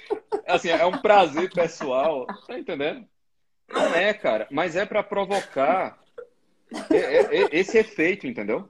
[0.47, 2.27] Assim, é um prazer pessoal.
[2.47, 3.07] Tá entendendo?
[3.69, 4.47] Não é, cara.
[4.51, 5.99] Mas é para provocar
[7.51, 8.69] esse efeito, entendeu?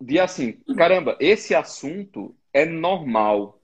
[0.00, 3.60] de assim, caramba, esse assunto é normal.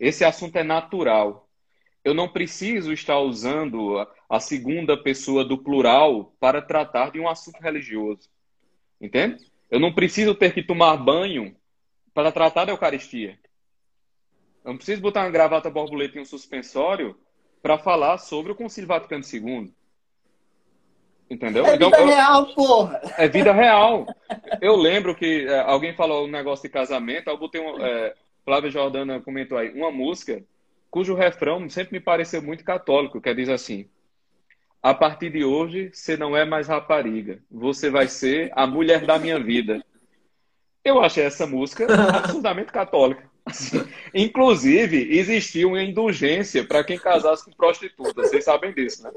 [0.00, 1.48] Esse assunto é natural.
[2.04, 7.60] Eu não preciso estar usando a segunda pessoa do plural para tratar de um assunto
[7.60, 8.30] religioso.
[9.00, 9.44] Entende?
[9.70, 11.54] Eu não preciso ter que tomar banho
[12.14, 13.38] para tratar da Eucaristia.
[14.64, 17.16] Eu não preciso botar uma gravata borboleta em um suspensório
[17.62, 19.72] para falar sobre o Concílio Vaticano II.
[21.30, 21.66] Entendeu?
[21.66, 23.00] É então, vida eu, real, porra!
[23.18, 24.06] É vida real.
[24.62, 27.84] Eu lembro que é, alguém falou um negócio de casamento, eu botei um.
[27.84, 28.14] É,
[28.44, 30.42] Flávia Jordana comentou aí, uma música
[30.90, 33.88] cujo refrão sempre me pareceu muito católico, que diz assim:
[34.82, 39.18] A partir de hoje, você não é mais rapariga, você vai ser a mulher da
[39.18, 39.84] minha vida.
[40.84, 43.28] Eu achei essa música absolutamente católica.
[43.44, 48.22] Assim, inclusive, existia uma indulgência para quem casasse com prostituta.
[48.22, 49.10] Vocês sabem disso, né?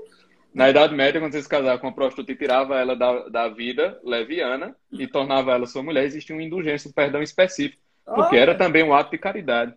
[0.54, 3.48] Na Idade Média, quando você se casava com uma prostituta e tirava ela da, da
[3.48, 8.56] vida leviana e tornava ela sua mulher, existia uma indulgência, um perdão específico, porque era
[8.56, 9.74] também um ato de caridade.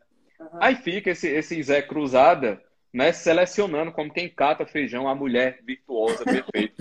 [0.61, 2.61] Aí fica esse, esse Zé Cruzada
[2.95, 6.75] né, selecionando como quem cata feijão a mulher virtuosa, perfeita.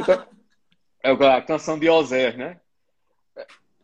[0.00, 0.26] então,
[1.04, 2.58] é a canção de Oséias, né?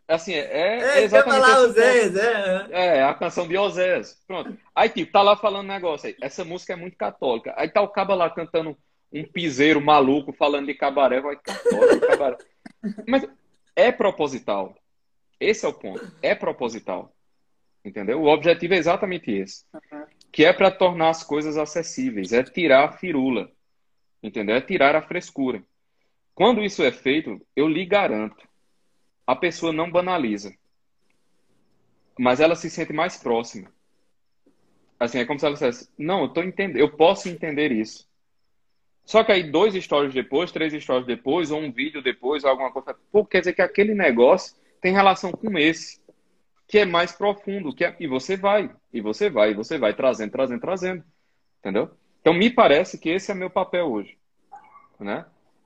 [0.07, 1.41] Assim, é, é, é exatamente.
[1.41, 2.67] Falar Oséias, é.
[2.71, 4.19] é, a canção de Oséias.
[4.25, 4.57] Pronto.
[4.73, 6.15] Aí, tipo, tá lá falando negócio aí.
[6.19, 7.53] Essa música é muito católica.
[7.55, 8.75] Aí tá o caba lá cantando
[9.13, 11.37] um piseiro maluco falando de cabaré, vai
[12.07, 12.37] cabaré.
[13.07, 13.27] Mas
[13.75, 14.75] é proposital.
[15.39, 16.11] Esse é o ponto.
[16.23, 17.15] É proposital.
[17.83, 18.19] Entendeu?
[18.21, 19.63] O objetivo é exatamente esse.
[20.35, 23.49] Que é para tornar as coisas acessíveis, é tirar a firula.
[24.21, 24.57] Entendeu?
[24.57, 25.63] É tirar a frescura.
[26.33, 28.45] Quando isso é feito, eu lhe garanto,
[29.25, 30.53] a pessoa não banaliza.
[32.19, 33.71] Mas ela se sente mais próxima.
[34.99, 38.05] Assim, é como se ela dissesse: Não, eu tô entendendo, eu posso entender isso.
[39.05, 42.93] Só que aí, dois stories depois, três stories depois, ou um vídeo depois, alguma coisa.
[43.09, 46.01] Pô, quer dizer que aquele negócio tem relação com esse,
[46.67, 47.73] que é mais profundo.
[47.73, 47.95] Que é...
[47.99, 51.03] E você vai, e você vai, e você vai trazendo, trazendo, trazendo.
[51.59, 51.91] Entendeu?
[52.21, 54.17] Então, me parece que esse é meu papel hoje.
[54.99, 55.25] Né?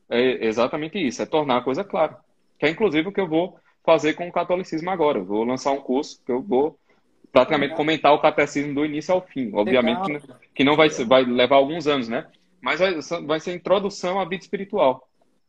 [0.10, 2.18] É exatamente isso, é tornar a coisa clara.
[2.58, 5.20] Que é inclusive o que eu vou fazer com o catolicismo agora.
[5.20, 6.78] Eu vou lançar um curso que eu vou
[7.32, 9.52] praticamente comentar o catecismo do início ao fim.
[9.54, 12.28] Obviamente que, que não vai, vai levar alguns anos, né?
[12.62, 12.96] Mas vai,
[13.26, 15.08] vai ser introdução à vida espiritual.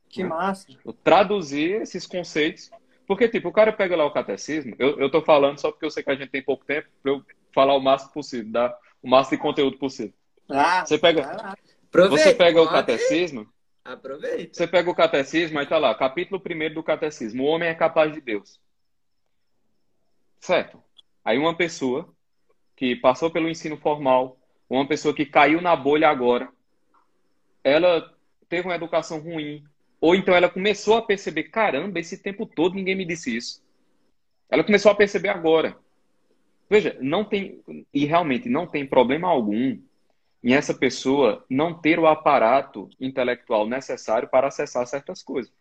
[0.09, 0.29] Que né?
[0.29, 0.67] massa.
[1.03, 2.71] traduzir esses conceitos.
[3.11, 5.91] Porque, tipo, o cara pega lá o catecismo, eu, eu tô falando só porque eu
[5.91, 9.11] sei que a gente tem pouco tempo para eu falar o máximo possível, dar o
[9.11, 10.15] máximo de conteúdo possível.
[10.49, 11.57] Ah, você pega,
[11.93, 13.53] você pega o catecismo,
[13.85, 14.55] Aproveita.
[14.55, 17.43] Você pega o catecismo, aí tá lá, capítulo 1 do catecismo.
[17.43, 18.61] O homem é capaz de Deus.
[20.39, 20.81] Certo?
[21.25, 22.09] Aí uma pessoa
[22.77, 24.39] que passou pelo ensino formal,
[24.69, 26.49] uma pessoa que caiu na bolha agora,
[27.65, 28.09] ela
[28.49, 29.65] teve uma educação ruim,
[30.01, 33.63] ou então ela começou a perceber, caramba, esse tempo todo ninguém me disse isso.
[34.49, 35.77] Ela começou a perceber agora.
[36.69, 37.61] Veja, não tem,
[37.93, 39.79] e realmente não tem problema algum
[40.43, 45.53] em essa pessoa não ter o aparato intelectual necessário para acessar certas coisas.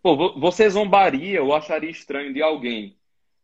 [0.00, 2.96] Pô, você zombaria ou acharia estranho de alguém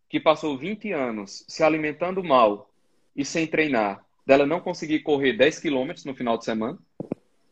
[0.08, 2.70] que passou 20 anos se alimentando mal
[3.16, 6.78] e sem treinar, dela não conseguir correr 10 quilômetros no final de semana?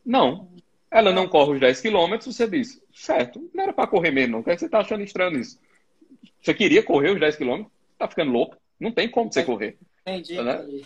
[0.05, 0.49] Não.
[0.93, 4.39] Ela não corre os 10 quilômetros, você diz, certo, não era para correr mesmo, não.
[4.41, 5.59] O que, é que você está achando estranho nisso?
[6.39, 7.73] Você queria correr os 10 quilômetros?
[7.97, 8.55] Tá ficando louco.
[8.79, 9.75] Não tem como você correr.
[10.05, 10.63] Entendi, né?
[10.63, 10.83] entendi.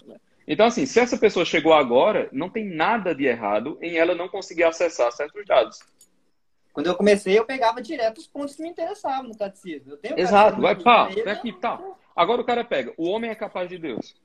[0.47, 4.29] Então, assim, se essa pessoa chegou agora, não tem nada de errado em ela não
[4.29, 5.79] conseguir acessar certos dados.
[6.71, 9.97] Quando eu comecei, eu pegava direto os pontos que me interessavam no catecismo.
[10.15, 11.81] Exato, vai pá, aqui, tá.
[12.15, 14.15] Agora o cara pega, o homem é capaz de Deus.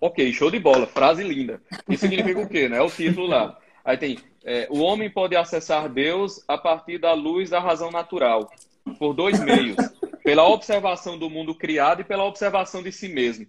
[0.00, 1.60] Ok, show de bola, frase linda.
[1.88, 2.76] Isso significa o quê, né?
[2.76, 3.58] É o título lá.
[3.84, 8.50] Aí tem, é, o homem pode acessar Deus a partir da luz da razão natural,
[8.98, 9.76] por dois meios.
[10.22, 13.46] Pela observação do mundo criado e pela observação de si mesmo.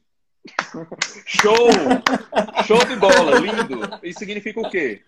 [1.25, 1.67] Show!
[2.65, 3.99] Show de bola, lindo.
[4.01, 5.01] Isso significa o quê?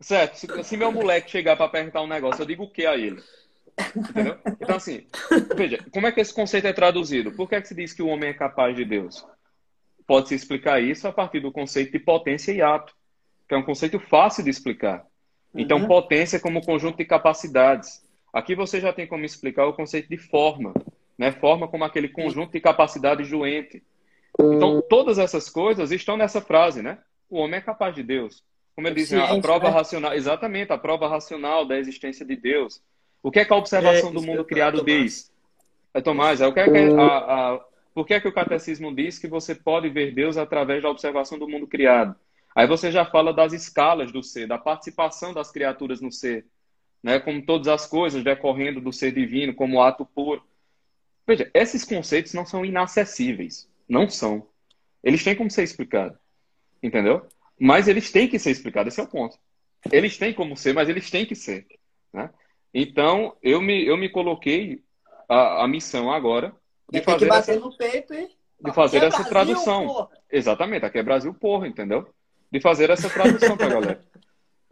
[0.00, 2.96] Certo, se, se meu moleque chegar para perguntar um negócio, eu digo o que a
[2.96, 3.22] ele?
[3.94, 4.38] Entendeu?
[4.60, 5.06] Então, assim,
[5.54, 7.32] veja, como é que esse conceito é traduzido?
[7.32, 9.26] Por que, é que se diz que o homem é capaz de Deus?
[10.06, 12.94] Pode-se explicar isso a partir do conceito de potência e ato,
[13.50, 15.04] que é um conceito fácil de explicar.
[15.52, 15.88] Então, uhum.
[15.88, 18.00] potência como conjunto de capacidades.
[18.32, 20.72] Aqui você já tem como explicar o conceito de forma,
[21.18, 21.32] né?
[21.32, 23.82] Forma como aquele conjunto de capacidades do ente.
[24.38, 26.98] Então, todas essas coisas estão nessa frase, né?
[27.28, 28.44] O homem é capaz de Deus.
[28.76, 29.74] Como ele diz, a prova né?
[29.74, 32.80] racional, exatamente, a prova racional da existência de Deus.
[33.20, 35.02] O que é que a observação é, do mundo criado Tomás.
[35.02, 35.32] diz?
[35.92, 37.60] É Tomás, é o que é que a, a,
[37.92, 41.36] por que é que o catecismo diz que você pode ver Deus através da observação
[41.36, 42.14] do mundo criado?
[42.54, 46.46] Aí você já fala das escalas do ser, da participação das criaturas no ser,
[47.02, 47.18] né?
[47.20, 50.42] Como todas as coisas decorrendo do ser divino, como ato puro.
[51.26, 53.68] Veja, esses conceitos não são inacessíveis.
[53.88, 54.46] Não são.
[55.02, 56.18] Eles têm como ser explicados.
[56.82, 57.26] Entendeu?
[57.58, 59.38] Mas eles têm que ser explicados, esse é o ponto.
[59.90, 61.66] Eles têm como ser, mas eles têm que ser.
[62.12, 62.30] Né?
[62.72, 64.82] Então, eu me, eu me coloquei
[65.28, 66.54] a, a missão agora
[66.90, 68.14] de fazer, essa, peito,
[68.60, 69.86] de fazer essa Brasil, tradução.
[69.86, 70.08] Porra.
[70.30, 72.08] Exatamente, aqui é Brasil, porra, entendeu?
[72.50, 74.00] De fazer essa tradução para a galera.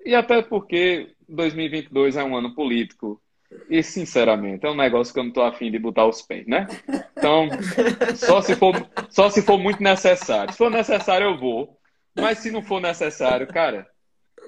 [0.04, 3.20] E até porque 2022 é um ano político,
[3.70, 6.66] e, sinceramente, é um negócio que eu não tô afim de botar os pés, né?
[7.16, 7.48] Então,
[8.14, 8.74] só se for,
[9.08, 10.52] só se for muito necessário.
[10.52, 11.78] Se for necessário, eu vou.
[12.14, 13.88] Mas se não for necessário, cara,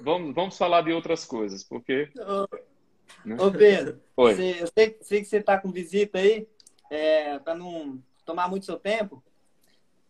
[0.02, 2.10] vamos, vamos falar de outras coisas, porque.
[2.16, 2.48] Ô,
[3.24, 3.36] né?
[3.38, 4.34] ô Pedro, Oi.
[4.34, 6.46] Você, eu sei, sei, que você tá com visita aí,
[6.90, 9.22] é, para não tomar muito seu tempo.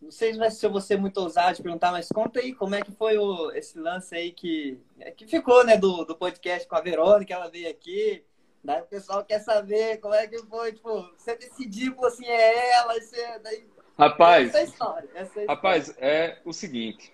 [0.00, 2.80] Não sei se eu vou ser muito ousado de perguntar, mas conta aí como é
[2.80, 4.78] que foi o, esse lance aí que,
[5.16, 8.24] que ficou, né, do, do podcast com a Verônica, ela veio aqui.
[8.64, 12.94] Daí o pessoal quer saber como é que foi, tipo, você decidiu, assim, é ela,
[12.94, 13.66] você, daí...
[13.98, 15.48] Rapaz, essa é história, essa é história.
[15.48, 17.12] rapaz, é o seguinte.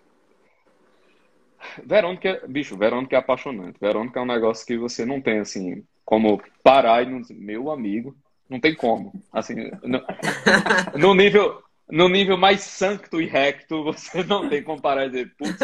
[1.84, 3.80] Verônica, bicho, Verônica é apaixonante.
[3.80, 8.16] Verônica é um negócio que você não tem, assim, como parar e não meu amigo,
[8.48, 9.12] não tem como.
[9.32, 10.00] Assim, no,
[10.98, 15.34] no nível, no nível mais sancto e recto, você não tem como parar e dizer,
[15.36, 15.58] putz,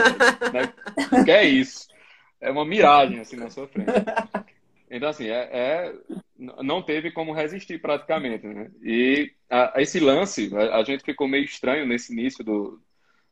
[0.52, 1.24] né?
[1.24, 1.88] que é isso?
[2.40, 3.90] É uma miragem, assim, na sua frente.
[4.94, 5.94] Então, assim, é, é,
[6.62, 8.70] não teve como resistir praticamente, né?
[8.82, 12.78] E a, esse lance, a, a, gente ficou meio estranho nesse início do,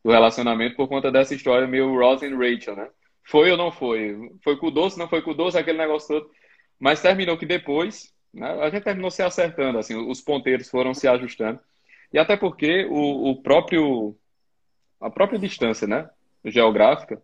[0.03, 2.89] do relacionamento por conta dessa história meio Ross e Rachel, né?
[3.23, 4.33] Foi ou não foi?
[4.43, 6.31] Foi com o doce, não foi com o doce, aquele negócio todo.
[6.79, 11.07] Mas terminou que depois, né, a gente terminou se acertando, assim, os ponteiros foram se
[11.07, 11.61] ajustando.
[12.13, 14.17] E até porque o, o próprio,
[15.01, 16.09] a própria distância, né,
[16.45, 17.23] geográfica,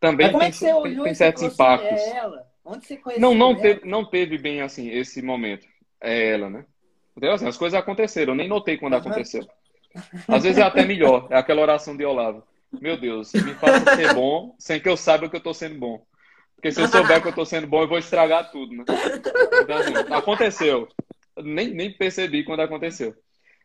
[0.00, 2.00] também tem, tem, tem certos impactos.
[2.00, 2.46] É ela?
[2.64, 5.66] Onde você conheceu Não, não teve, não teve bem assim esse momento.
[6.00, 6.64] É ela, né?
[7.16, 9.46] Então, assim, as coisas aconteceram, eu nem notei quando aconteceu.
[10.26, 12.42] Às vezes é até melhor, é aquela oração de Olavo.
[12.80, 16.04] Meu Deus, me faça ser bom sem que eu saiba que eu estou sendo bom.
[16.56, 18.84] Porque se eu souber que eu estou sendo bom, eu vou estragar tudo, né?
[19.62, 20.88] Então, assim, aconteceu.
[21.36, 23.14] Nem, nem percebi quando aconteceu.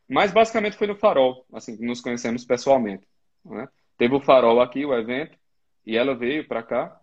[0.09, 3.05] Mas basicamente foi no Farol, assim, que nos conhecemos pessoalmente.
[3.45, 3.67] Né?
[3.95, 5.37] Teve o Farol aqui, o evento,
[5.85, 6.99] e ela veio para cá.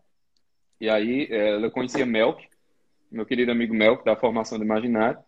[0.81, 2.45] E aí é, ela conhecia Melk,
[3.11, 5.19] meu querido amigo Melk, da formação do Imaginário.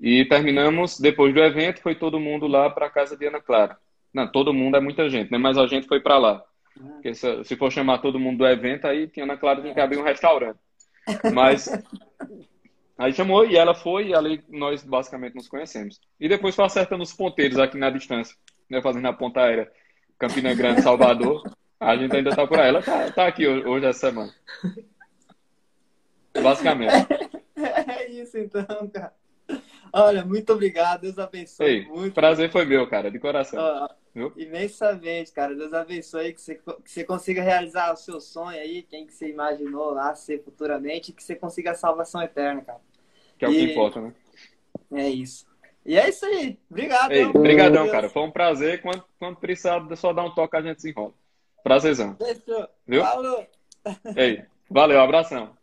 [0.00, 3.78] E terminamos, depois do evento, foi todo mundo lá para a casa de Ana Clara.
[4.12, 5.38] Não, todo mundo é muita gente, né?
[5.38, 6.42] Mas a gente foi para lá.
[6.74, 9.80] Porque se, se, for chamar todo mundo do evento, aí tinha Ana Clara tinha que
[9.80, 10.58] abrir um restaurante.
[11.32, 11.68] Mas
[12.98, 16.00] Aí chamou e ela foi e ali nós basicamente nos conhecemos.
[16.20, 18.36] E depois foi acertando os ponteiros aqui na distância,
[18.68, 19.70] né, fazendo a ponta aérea
[20.18, 21.42] Campina Grande, Salvador.
[21.80, 22.68] A gente ainda tá por aí.
[22.68, 24.32] Ela tá, tá aqui hoje, hoje essa semana.
[26.40, 26.92] Basicamente.
[27.54, 29.12] É isso então, cara.
[29.92, 31.02] Olha, muito obrigado.
[31.02, 32.14] Deus abençoe Ei, muito.
[32.14, 33.62] prazer foi meu, cara, de coração.
[33.62, 34.32] Ó, Viu?
[34.36, 35.54] imensamente, cara.
[35.54, 39.28] Deus abençoe que você, que você consiga realizar o seu sonho aí, quem que você
[39.30, 42.80] imaginou lá ser futuramente, e que você consiga a salvação eterna, cara.
[43.38, 44.14] Que é o que E- importa, né?
[44.92, 45.46] É isso.
[45.84, 46.58] E é isso aí.
[46.70, 47.10] Obrigado.
[47.10, 47.90] Ei, eu- brigadão, Deus.
[47.92, 48.08] cara.
[48.10, 48.82] Foi um prazer.
[48.82, 51.12] Quando, quando precisar, só dar um toque, a gente desenrola.
[51.64, 52.14] Prazerzão.
[52.16, 52.68] Fechou.
[52.86, 53.02] Viu?
[53.02, 53.46] Falou.
[54.16, 55.56] Ei, valeu, abração.